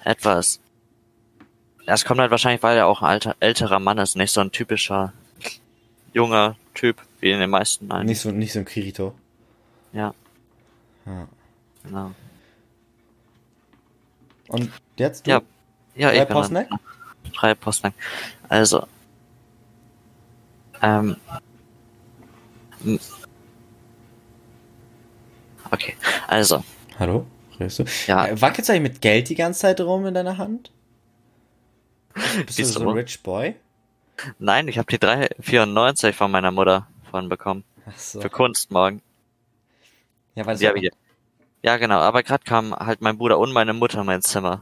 [0.03, 0.59] etwas.
[1.85, 4.51] Es kommt halt wahrscheinlich, weil er auch ein alter, älterer Mann ist, nicht so ein
[4.51, 5.13] typischer
[6.13, 7.87] junger Typ wie in den meisten.
[7.87, 8.07] Nein.
[8.07, 9.13] Nicht so, nicht so ein Kirito.
[9.91, 10.13] Ja.
[11.05, 11.27] Ja.
[11.83, 12.11] Genau.
[14.47, 15.27] Und jetzt?
[15.27, 15.31] Du?
[15.31, 15.41] Ja.
[15.95, 16.67] Ja, Drei Postneck?
[17.35, 17.93] Drei Postneck.
[18.49, 18.87] Also.
[20.81, 21.17] Ähm.
[25.71, 25.95] Okay,
[26.27, 26.63] also.
[26.99, 27.25] Hallo?
[27.59, 27.83] Redest du?
[28.07, 28.27] Ja.
[28.27, 30.71] Äh, Wackelst du eigentlich mit Geld die ganze Zeit rum in deiner Hand?
[32.45, 33.55] Bist du so ein Rich Boy?
[34.37, 37.63] Nein, ich habe die 394 von meiner Mutter von bekommen.
[37.87, 38.21] Ach so.
[38.21, 39.01] Für Kunst morgen.
[40.35, 40.91] Ja, weil Ja, wie-
[41.63, 41.99] ja, genau.
[41.99, 44.61] Aber gerade kam halt mein Bruder und meine Mutter in mein Zimmer.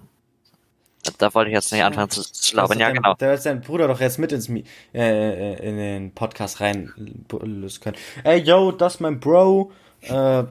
[1.18, 1.88] Da wollte ich jetzt nicht Ja.
[1.88, 2.78] anfangen zu, zu labern.
[2.80, 3.16] Ja, dein, genau.
[3.18, 4.62] Da wird dein Bruder doch jetzt mit ins äh,
[4.94, 6.94] äh, in den Podcast rein
[7.42, 7.98] lösen können.
[8.24, 9.72] Ey, yo, das ist mein Bro.
[10.02, 10.44] Äh,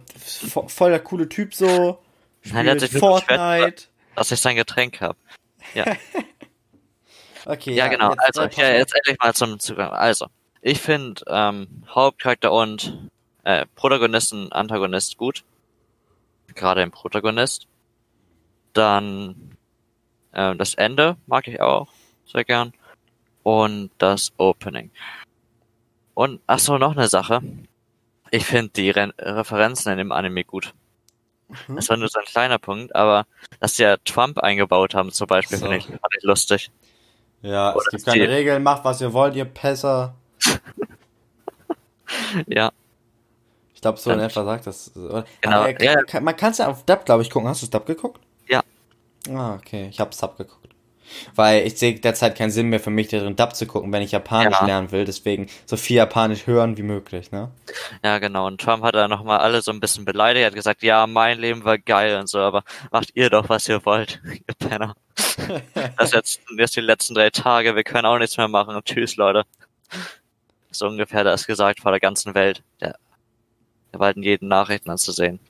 [0.48, 1.98] vo voll der coole Typ so.
[2.44, 3.84] Nein, der hat Spielt sich Fortnite.
[4.16, 5.16] Dass ich sein Getränk habe.
[7.46, 8.10] Okay, Ja, genau.
[8.10, 8.64] jetzt Also, ja, passiv.
[8.64, 9.90] jetzt endlich mal zum Zugang.
[9.90, 10.26] Also,
[10.60, 13.08] ich finde ähm, Hauptcharakter und
[13.44, 15.42] äh, Protagonisten, Antagonist gut.
[16.54, 17.66] Gerade im Protagonist.
[18.74, 19.56] Dann
[20.32, 21.88] äh, das Ende mag ich auch
[22.26, 22.72] sehr gern.
[23.42, 24.90] Und das Opening.
[26.14, 27.40] Und ach so, noch eine Sache.
[28.30, 30.74] Ich finde die Re Referenzen in dem Anime gut.
[31.66, 31.76] Mhm.
[31.76, 33.26] Das war nur so ein kleiner Punkt, aber
[33.58, 35.64] dass sie ja Trump eingebaut haben zum Beispiel, So.
[35.64, 36.70] finde ich, fand ich lustig.
[37.42, 40.14] Ja, es Oder gibt keine die- Regeln, macht was ihr wollt, ihr Pässer.
[42.46, 42.70] Ja,
[43.74, 44.92] Ich glaube, so in Dann- etwa sagt das.
[44.94, 45.24] Genau,
[45.62, 47.48] Ah, äh, ja, Man kann es ja auf Dub, glaube ich, gucken.
[47.48, 48.20] Hast du Dub geguckt?
[49.28, 49.88] Ah, okay.
[49.90, 50.56] Ich habe Sub geguckt.
[51.34, 54.12] Weil ich sehe derzeit keinen Sinn mehr für mich, darin Dub zu gucken, wenn ich
[54.12, 54.64] Japanisch Ja.
[54.66, 55.04] lernen will.
[55.04, 57.50] Deswegen so viel Japanisch hören wie möglich, ne?
[58.04, 58.46] ja, genau.
[58.46, 60.42] Und Trump hat da nochmal alle so ein bisschen beleidigt.
[60.44, 62.62] Er hat gesagt, ja, mein Leben war geil und so, aber
[62.92, 64.94] macht ihr doch, was ihr wollt, ihr Penner.
[65.98, 68.78] Das jetzt, jetzt die letzten drei Tage, wir können auch nichts mehr machen.
[68.84, 69.42] Tschüss, Leute.
[70.70, 72.62] So ungefähr das gesagt vor der ganzen Welt.
[72.80, 72.96] Der,
[73.92, 75.40] der war in jeden Nachrichten anzusehen.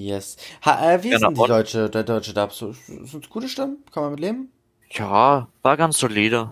[0.00, 0.36] Yes.
[0.64, 2.52] Ha, äh, wie ist Genau, denn die deutsche, der deutsche Dub?
[2.52, 3.78] So, sind gute Stimmen?
[3.92, 4.50] Kann man mit leben?
[4.92, 6.50] Ja, war ganz solide.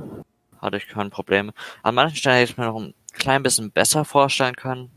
[0.61, 1.53] Hatte ich kein Problem.
[1.83, 4.91] An manchen Stellen hätte ich mir noch ein klein bisschen besser vorstellen können.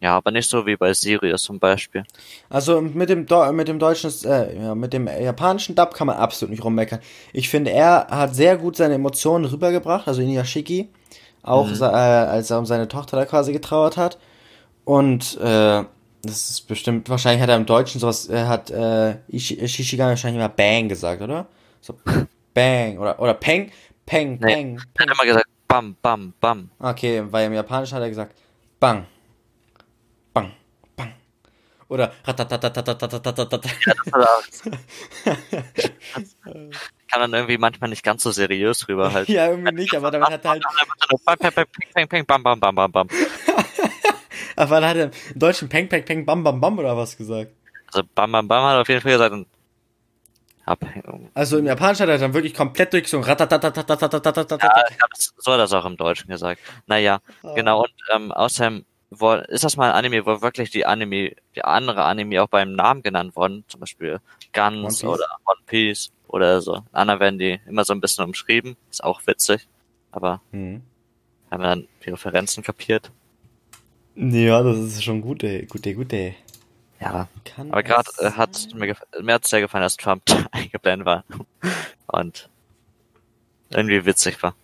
[0.00, 2.04] Ja, aber nicht so wie bei Sirius zum Beispiel.
[2.48, 6.16] Also mit dem Deu- mit dem deutschen, äh, ja, mit dem japanischen Dub kann man
[6.16, 7.00] absolut nicht rummeckern.
[7.34, 10.88] Ich finde, er hat sehr gut seine Emotionen rübergebracht, also Inuyashiki,
[11.42, 11.82] auch Mhm.
[11.82, 14.18] äh, als er um seine Tochter da quasi getrauert hat.
[14.86, 15.84] Und äh,
[16.22, 20.38] das ist bestimmt, wahrscheinlich hat er im Deutschen sowas, er hat äh, Ishi- Shishigami wahrscheinlich
[20.40, 21.46] immer Bang gesagt, oder?
[21.80, 21.98] So
[22.54, 23.70] Bang oder oder Peng,
[24.06, 24.54] Peng, Nee.
[24.54, 25.08] Peng, Er Peng.
[25.10, 26.70] hat immer gesagt, bam, bam, bam.
[26.78, 28.34] Okay, weil im Japanischen hat er gesagt
[28.78, 29.06] Bang,
[30.34, 30.52] Bang,
[30.96, 31.12] Bang.
[31.88, 33.64] Oder ratatatatatatatatatat.
[37.10, 39.28] Kann dann irgendwie manchmal nicht ganz so seriös rüber halt.
[39.28, 40.62] Ja, irgendwie nicht, aber damit hat er halt,
[42.26, 43.08] bam, bam, bam, bam, bam.
[44.56, 47.52] Aber wann hat er im deutschen Peng, Peng, Peng, Bam, Bam, Bam oder was gesagt?
[47.92, 49.46] Also Bam, Bam, Bam hat auf jeden Fall gesagt
[50.64, 51.30] Abhängung.
[51.34, 53.38] Also im Japanischen hat er dann wirklich komplett durch so ein Ja,
[55.36, 56.60] so hat er es auch im Deutschen gesagt.
[56.86, 57.54] Naja, ah.
[57.54, 57.82] genau.
[57.82, 58.84] Und ähm, außerdem
[59.48, 63.02] ist das mal ein Anime, wo wirklich die Anime, die andere Anime auch beim Namen
[63.02, 64.20] genannt worden, zum Beispiel
[64.52, 66.84] Guns One oder One Piece oder so.
[66.92, 69.66] Anna werden die immer so ein bisschen umschrieben, ist auch witzig,
[70.12, 70.82] aber hm.
[71.50, 73.10] haben wir dann die Referenzen kapiert.
[74.16, 75.66] Ja, das ist schon gut, ey.
[75.66, 76.34] Gut, ey, gut, ey.
[77.00, 77.28] Ja.
[77.44, 81.24] Kann Aber gerade äh, hat mir, mir hat's sehr gefallen, dass Trump eingeblendet war.
[82.08, 82.48] Und
[83.70, 84.54] irgendwie witzig war.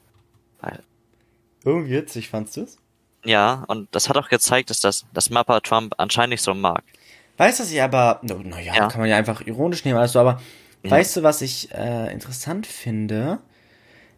[1.64, 2.76] Irgendwie witzig, fandst du's?
[3.24, 6.84] Ja, und das hat auch gezeigt, dass das, dass Mappa Trump anscheinend nicht so mag.
[7.38, 8.88] Weißt du, was ich aber, naja, no, ja, Ja.
[8.88, 10.40] kann man ja einfach ironisch nehmen, also, aber
[10.84, 10.92] Ja.
[10.92, 13.38] weißt du, was ich äh, interessant finde?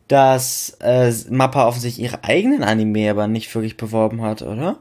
[0.08, 4.78] Dass äh, Mappa offensichtlich ihre eigenen Anime aber nicht wirklich beworben hat, oder?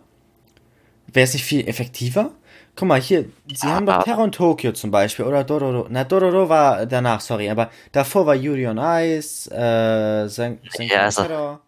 [1.08, 2.32] Wäre es nicht viel effektiver?
[2.76, 5.88] Guck mal, hier, sie haben doch Terror in Tokyo zum Beispiel, oder Dororo.
[5.90, 11.60] Na, Dororo war danach, sorry, aber davor war Yuri on Ice, äh, Sen Ja, also-.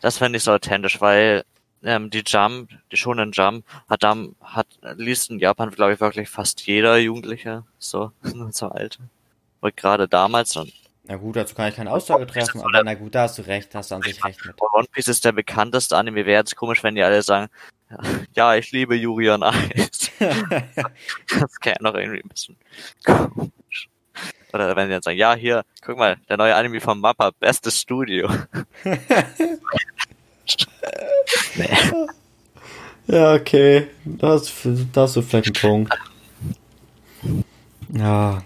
[0.00, 1.42] Das fände ich so authentisch, weil
[1.82, 4.66] ähm, die Jump, die Shonen Jump, hat dann, hat,
[4.96, 8.12] liest in Japan, glaube ich, wirklich fast jeder Jugendliche, so,
[8.50, 8.98] so alt.
[9.60, 10.72] Und gerade damals, und
[11.04, 13.74] Na gut, dazu kann ich keine Aussage treffen, aber na gut, da hast du recht,
[13.74, 14.54] hast du an sich recht mit.
[14.60, 17.48] One Piece ist der bekannteste Anime, wäre jetzt komisch, wenn die alle sagen,
[18.34, 20.10] ja, ich liebe on Ice.
[21.40, 22.56] das käme noch irgendwie ein bisschen
[23.04, 23.88] komisch.
[24.52, 27.80] Oder wenn die dann sagen, ja, hier, guck mal, der neue Anime von Mappa, bestes
[27.80, 28.28] Studio.
[31.54, 31.76] nee.
[33.08, 33.88] Ja, okay.
[34.04, 34.52] Da hast,
[34.92, 35.94] da hast du vielleicht einen Punkt.
[37.90, 38.42] Ja.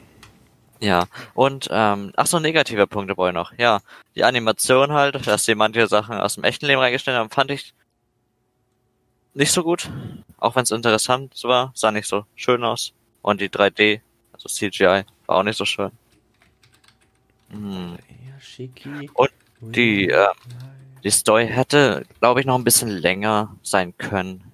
[0.82, 3.52] Ja, und, ähm, ach so, negative Punkte brauche ich noch.
[3.58, 3.80] Ja,
[4.14, 7.74] die Animation halt, dass sie manche Sachen aus dem echten Leben reingestellt haben, fand ich
[9.34, 9.90] nicht so gut.
[10.38, 12.92] Auch wenn es interessant war, sah nicht so schön aus.
[13.22, 14.00] Und die 3D,
[14.32, 15.90] also CGI, war auch nicht so schön.
[17.50, 17.98] Hm.
[19.14, 20.28] Und die, äh,
[21.04, 24.44] Die Story hätte, glaube ich, noch ein bisschen länger sein können.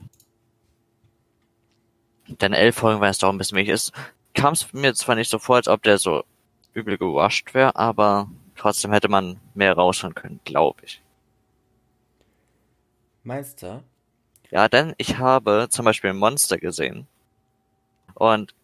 [2.28, 3.70] denn elf Folgen war es doch ein bisschen wenig.
[3.70, 3.92] Es
[4.34, 6.24] kam es mir zwar nicht so vor, als ob der so
[6.74, 11.02] übel gewascht wäre, aber trotzdem hätte man mehr rausholen können, glaube ich.
[13.24, 13.82] Meinst du?
[14.51, 17.07] Ja, denn ich habe zum Beispiel Monster gesehen.
[18.14, 18.55] Und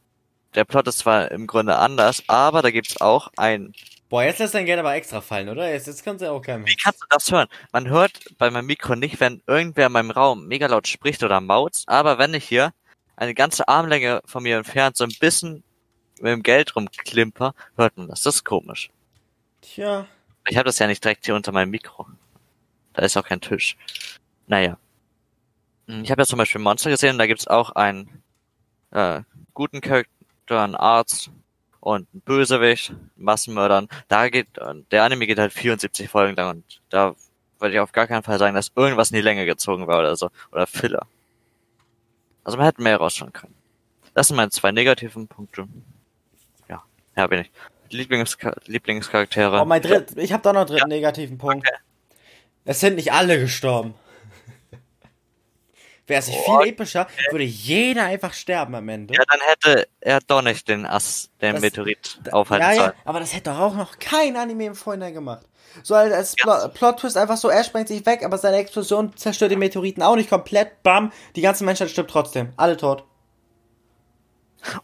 [0.55, 3.73] der Plot ist zwar im Grunde anders, aber da gibt's auch ein.
[4.09, 5.71] Boah, jetzt lässt dein Geld aber extra fallen, oder?
[5.71, 6.67] Jetzt, jetzt kannst du ja auch keinem.
[6.67, 7.49] Wie kannst du das hören?
[7.73, 11.41] Man hört bei meinem Mikro nicht, wenn irgendwer in meinem Raum mega laut spricht oder
[11.41, 12.73] mauzt, aber wenn ich hier
[13.17, 15.63] eine ganze Armlänge von mir entfernt so ein bisschen
[16.21, 18.23] mit dem Geld rumklimper, hört man das.
[18.23, 18.91] Das ist komisch.
[19.63, 20.07] Tja.
[20.49, 22.07] Ich habe das ja nicht direkt hier unter meinem Mikro.
[22.93, 23.77] Da ist auch kein Tisch.
[24.47, 24.77] Naja.
[26.03, 28.23] Ich habe ja zum Beispiel Monster gesehen, da gibt's auch einen
[28.93, 29.21] äh,
[29.53, 30.09] guten Charakter,
[30.49, 31.31] einen Arzt
[31.81, 33.89] und einen Bösewicht, Massenmördern.
[34.09, 34.49] Da geht,
[34.91, 37.15] der Anime geht halt 74 Folgen lang und da
[37.59, 40.17] würde ich auf gar keinen Fall sagen, dass irgendwas in die Länge gezogen war oder
[40.17, 40.31] so.
[40.51, 41.07] Oder Filler.
[42.45, 43.55] Also man hätte mehr rausschauen können.
[44.15, 45.67] Das sind meine zwei negativen Punkte.
[46.69, 46.83] Ja,
[47.17, 47.51] ja bin ich.
[47.91, 48.37] Lieblings
[48.67, 49.61] Lieblingscharaktere.
[49.61, 50.97] Oh, mein dritt, ich habe da noch einen dritten ja.
[50.97, 51.67] negativen Punkt.
[51.67, 51.79] Okay.
[52.65, 53.95] Es sind nicht alle gestorben.
[56.07, 59.15] Wäre es nicht oh, viel epischer, würde jeder einfach sterben am Ende.
[59.15, 62.93] Ja, dann hätte er doch nicht den Ass, den das, Meteorit aufhalten ja, sollen.
[62.97, 65.47] Ja, aber das hätte doch auch noch kein Anime im Vorhinein gemacht.
[65.85, 66.69] So als, als ja.
[66.69, 70.29] Plot-Twist einfach so, er sprengt sich weg, aber seine Explosion zerstört den Meteoriten auch nicht
[70.29, 70.83] komplett.
[70.83, 72.53] Bam, die ganze Menschheit stirbt trotzdem.
[72.57, 73.05] Alle tot.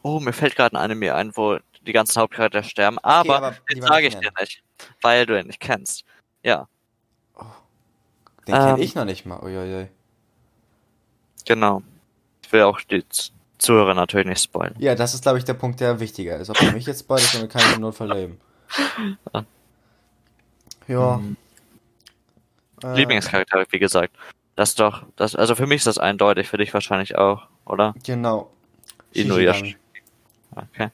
[0.03, 3.57] Oh, mir fällt gerade ein Anime ein, wo die ganzen Hauptcharaktere sterben, aber, okay, aber
[3.73, 4.63] den sage ich dir nicht,
[5.03, 6.05] weil du ihn nicht kennst.
[6.43, 6.69] Ja.
[7.35, 7.45] Oh,
[8.47, 9.41] den ähm, kenne ich noch nicht mal.
[9.41, 9.89] Uiuiui.
[11.49, 11.83] Genau.
[12.45, 13.03] Ich will auch die
[13.57, 14.75] Zuhörer natürlich nicht spoilern.
[14.79, 16.51] Ja, das ist, glaube ich, der Punkt, der wichtiger ist.
[16.51, 18.41] Ob du mich jetzt spoilst, dann kann ich im Notfall leben.
[19.33, 19.45] Ja.
[20.89, 21.17] ja.
[21.17, 21.37] Mhm.
[22.85, 24.15] Äh, Lieblingscharakter, wie gesagt.
[24.57, 27.95] Das doch, das, also für mich ist das eindeutig, für dich wahrscheinlich auch, oder?
[28.05, 28.51] Genau.
[29.15, 29.67] Inuyasha.
[30.55, 30.89] Okay.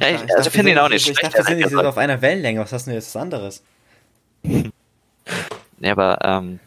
[0.00, 1.22] Ja, ich, ich also finde ihn auch nicht schlecht.
[1.22, 2.60] Ich dachte, wir sind nicht auf einer Wellenlänge.
[2.60, 3.62] Was hast du jetzt anderes?
[4.42, 6.58] ja, aber ähm,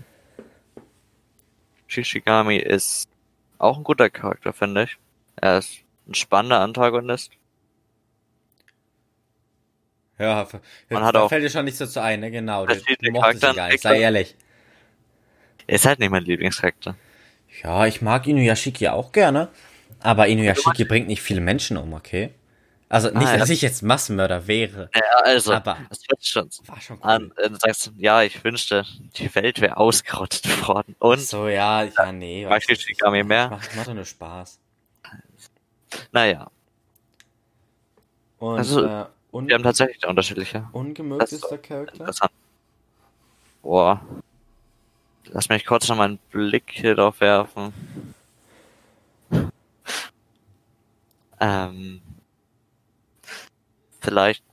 [1.90, 3.10] Shishigami ist
[3.58, 4.98] auch ein guter Charakter, finde ich.
[5.36, 7.32] Er ist ein spannender Antagonist.
[10.20, 10.48] Ja,
[10.90, 12.30] Man hat auch, fällt dir schon nichts dazu ein, ne?
[12.30, 12.66] Genau.
[12.66, 14.36] Der, du mochtest ihn gar nicht, sei ehrlich.
[15.66, 16.96] Er ist halt nicht mein Lieblingscharakter.
[17.64, 19.50] Ja, ich mag Inuyashiki auch gerne.
[20.00, 22.32] Aber Inuyashiki bringt nicht viele Menschen um, okay?
[22.92, 24.90] Also nicht, ah, dass ich jetzt Massenmörder wäre.
[24.96, 26.50] Ja, also, aber das wird schon.
[26.66, 27.04] War schon cool.
[27.04, 28.84] An, äh, du sagst, ja, ich wünschte,
[29.16, 30.96] die Welt wäre ausgerottet worden.
[30.98, 32.48] Und so, ja, ja, nee.
[32.48, 33.50] Mag ich Shigami mehr?
[33.50, 34.60] Macht, macht doch nur Spaß.
[36.12, 36.50] Naja.
[38.40, 40.68] Und, also, äh, wir haben tatsächlich unterschiedliche.
[40.72, 41.94] Ungemögtester Charakter?
[41.94, 42.32] Interessant.
[43.62, 44.02] Boah.
[45.26, 47.72] Lass mich kurz noch mal einen Blick hier drauf werfen.
[51.42, 52.02] Ähm,
[54.00, 54.44] vielleicht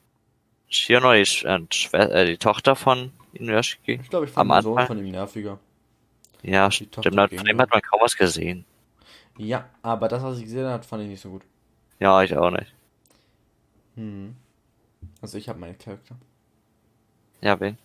[0.68, 1.58] Shionoi ist äh,
[1.92, 4.00] äh, die Tochter von Inuyashiki.
[4.02, 5.58] Ich glaube, ich fand den Sohn von ihm nerviger.
[6.42, 6.94] Ja, stimmt.
[6.94, 8.64] Von dem hat man kaum was gesehen.
[9.38, 11.42] Ja, aber das, was ich gesehen habe, fand ich nicht so gut.
[11.98, 12.72] Ja, ich auch nicht.
[13.96, 14.36] Hm.
[15.20, 16.16] Also ich habe meinen Charakter.
[17.40, 17.78] Ja, wen?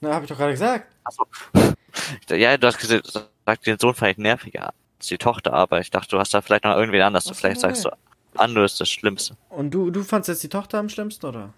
[0.00, 0.92] Na, habe ich doch gerade gesagt.
[1.04, 1.26] Achso.
[2.30, 6.10] Ja, du hast gesagt, den Sohn fand ich nerviger als die Tochter, aber ich dachte,
[6.10, 7.24] du hast da vielleicht noch irgendwen anders.
[7.24, 7.90] Du vielleicht sagst du,
[8.34, 9.36] Ando ist das Schlimmste.
[9.48, 11.54] Und du, du fandst jetzt die Tochter am schlimmsten, oder?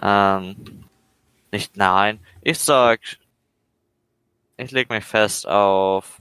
[0.00, 0.84] Ähm,
[1.50, 2.20] nicht, nein.
[2.42, 3.00] Ich sag,
[4.56, 6.20] ich leg mich fest auf.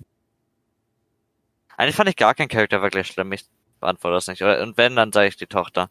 [1.78, 3.32] Eigentlich fand ich gar keinen Charakter wirklich schlimm.
[3.32, 3.46] Ich
[3.80, 4.42] beantworte das nicht.
[4.42, 5.90] Und wenn, dann sage ich die Tochter.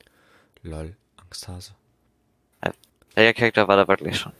[0.62, 1.75] Lol, Angsthase.
[3.14, 4.33] Welcher Charakter war da wirklich schon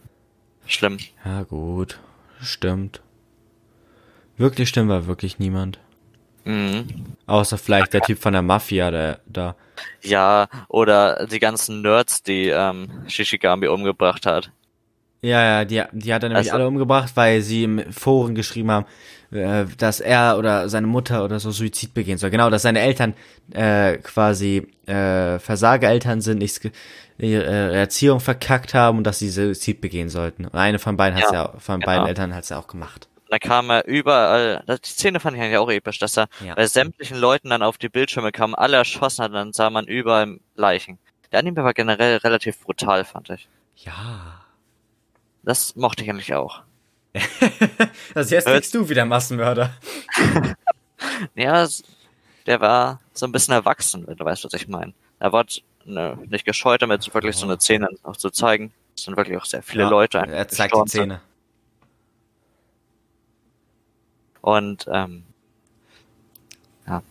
[0.67, 0.99] schlimm?
[1.25, 1.99] Ja, gut.
[2.41, 3.03] Stimmt.
[4.37, 5.79] Wirklich schlimm war wirklich niemand.
[6.45, 6.87] Mhm.
[7.27, 9.55] Außer vielleicht der Typ von der Mafia, der da.
[10.03, 14.51] Ja, oder die ganzen Nerds, die ähm, Shishigami umgebracht hat.
[15.23, 18.71] Ja, ja, die, die hat er nämlich also, alle umgebracht, weil sie im Foren geschrieben
[18.71, 18.87] haben,
[19.33, 22.31] äh, dass er oder seine Mutter oder so Suizid begehen soll.
[22.31, 23.15] Genau, dass seine Eltern
[23.53, 26.61] äh, quasi äh, Versageeltern sind, nichts
[27.19, 30.47] ihre Erziehung verkackt haben und dass sie Suizid begehen sollten.
[30.47, 31.87] Und eine von beiden ja, hat's ja von genau.
[31.87, 33.09] beiden Eltern hat's ja auch gemacht.
[33.31, 36.55] Da kam er überall, die Szene fand ich eigentlich auch episch, dass er ja.
[36.57, 40.41] bei sämtlichen Leuten dann auf die Bildschirme kam, alle erschossen hat, dann sah man überall
[40.57, 40.99] Leichen.
[41.31, 43.49] Der Anime war generell relativ brutal, fand ich.
[43.77, 44.43] Ja.
[45.45, 46.63] Das mochte ich eigentlich auch.
[48.15, 49.75] also jetzt kriegst du wieder Massenmörder.
[51.37, 51.69] ja,
[52.47, 54.93] der war so ein bisschen erwachsen, wenn du weißt, was ich meine.
[55.21, 55.47] Er war
[55.85, 58.73] ne, nicht gescheut damit, wirklich so eine Szene auch zu zeigen.
[58.97, 60.19] Es sind wirklich auch sehr viele ja, Leute.
[60.19, 61.21] Er zeigt die Szene.
[64.41, 65.25] Und ähm,
[66.87, 67.03] ja.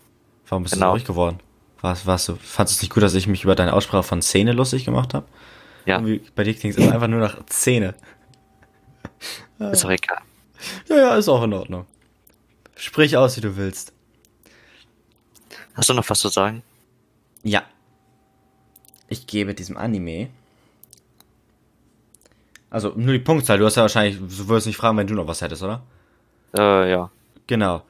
[0.48, 0.86] Warum bist Genau.
[0.88, 1.38] du ruhig geworden?
[1.80, 4.20] Was, was du, fandest du es nicht gut, dass ich mich über deine Aussprache von
[4.22, 5.26] Szene lustig gemacht habe?
[5.86, 5.96] Ja.
[5.96, 7.94] Irgendwie, bei dir klingt es einfach nur nach Szene.
[9.58, 10.18] Ist doch egal.
[10.88, 11.86] Ja, ja, ist auch in Ordnung.
[12.76, 13.92] Sprich aus, wie du willst.
[15.74, 16.62] Hast du noch was zu sagen?
[17.42, 17.62] Ja.
[19.08, 20.28] Ich gebe diesem Anime.
[22.70, 23.58] Also nur die Punktzahl.
[23.58, 25.82] Du hast ja wahrscheinlich, du würdest nicht fragen, wenn du noch was hättest, oder?
[26.56, 27.10] Äh, ja.
[27.50, 27.82] Genau.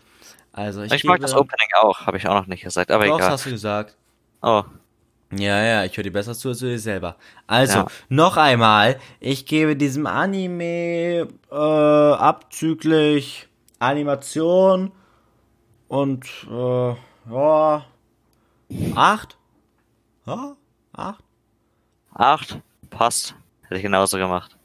[0.52, 3.04] Also ich, Ich, gebe, mag das Opening auch, habe ich auch noch nicht gesagt, aber
[3.06, 3.30] Doch, egal.
[3.30, 3.94] hast du gesagt.
[4.40, 4.62] Oh,
[5.36, 7.16] Ja, ja, ich höre dir besser zu als du dir selber.
[7.46, 7.86] Also, Ja.
[8.08, 13.48] noch einmal, ich gebe diesem Anime äh, abzüglich
[13.78, 14.92] Animation
[15.88, 16.94] und äh,
[17.30, 17.84] ja,
[18.94, 19.36] acht?
[20.26, 20.56] Ja,
[20.94, 21.22] acht?
[22.14, 22.58] acht,
[22.88, 23.34] passt.
[23.64, 24.56] Hätte ich genauso gemacht.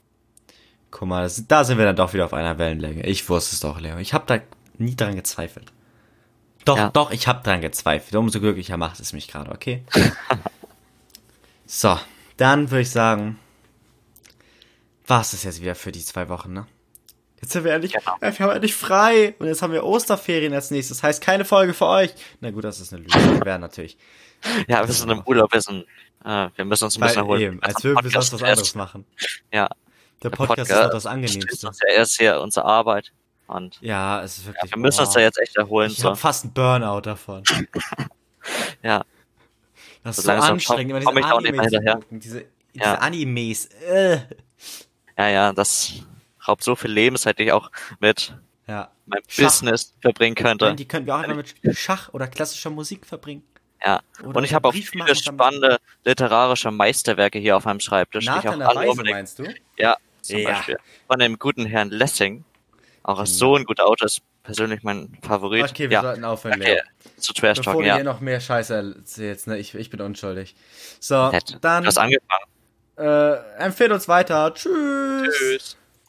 [0.90, 3.04] Guck mal, das, da sind wir dann doch wieder auf einer Wellenlänge.
[3.04, 3.98] Ich wusste es doch, Leo.
[3.98, 4.38] Ich habe da
[4.78, 5.72] nie dran gezweifelt.
[6.64, 6.90] Doch, Ja.
[6.90, 8.14] doch, ich habe dran gezweifelt.
[8.16, 9.84] Umso glücklicher macht es mich gerade, okay?
[11.66, 11.98] so,
[12.36, 13.38] dann würde ich sagen,
[15.06, 16.66] war es das jetzt wieder für die zwei Wochen, ne?
[17.40, 18.16] Jetzt sind wir endlich, Genau.
[18.20, 19.34] äh, wir haben endlich frei.
[19.38, 20.98] Und jetzt haben wir Osterferien als nächstes.
[20.98, 22.14] Das heißt, keine Folge für euch.
[22.40, 23.44] Na gut, das ist eine Lüge.
[23.44, 23.96] Wäre natürlich.
[24.68, 25.86] Ja, wir sind im Urlaub, wir sind,
[26.24, 27.40] äh, wir müssen uns ein Weil bisschen erholen.
[27.42, 29.06] eben, als Das würden wir sonst was anderes ist- machen.
[29.52, 29.68] Ja.
[30.22, 31.52] Der Der Podcast, ist doch das Das Angenehmste.
[31.52, 33.12] ist uns ja erst hier unsere Arbeit.
[33.46, 34.70] Und Ja, es ist wirklich.
[34.72, 35.14] wir müssen uns oh.
[35.14, 35.90] da jetzt echt erholen.
[35.90, 36.08] Ich So.
[36.08, 37.42] habe fast einen Burnout davon.
[38.82, 39.04] Ja,
[40.04, 42.20] Das ist So so anstrengend, immer diese Animes gucken.
[42.20, 42.44] Diese,
[42.74, 42.94] diese Ja.
[42.96, 43.66] Animes.
[43.66, 44.18] Äh.
[45.18, 45.92] ja, ja, das
[46.46, 47.70] raubt so viel Lebenszeit, die ich auch
[48.00, 48.34] mit
[48.68, 48.90] Ja.
[49.06, 49.44] meinem Schach.
[49.44, 50.74] Business verbringen könnte.
[50.74, 53.42] Die können wir auch einfach mit Schach oder klassischer Musik verbringen.
[53.84, 54.00] Ja.
[54.24, 58.44] Oder Und ich habe auch viele spannende literarische Meisterwerke hier auf meinem Schreibtisch, die ich
[58.44, 59.44] Nathan auch alle Weise meinst du?
[59.76, 60.50] Ja, zum Ja.
[60.50, 60.78] Beispiel.
[61.08, 62.44] Von dem guten Herrn Lessing.
[63.06, 63.24] Auch Genau.
[63.24, 65.70] so ein guter Autor ist persönlich mein Favorit.
[65.70, 66.74] Okay, wir ja, sollten aufhören, okay.
[66.74, 67.12] Leo.
[67.18, 67.94] zu Trash Bevor Talk, du ja.
[67.94, 69.58] hier noch mehr Scheiße erzählst, ne?
[69.58, 70.56] Ich, ich bin unschuldig.
[70.98, 71.56] So, Nett.
[71.60, 72.44] dann Du hast angefangen.
[72.96, 74.52] äh, empfehlt uns weiter.
[74.54, 75.36] Tschüss.
[75.38, 75.76] Tschüss.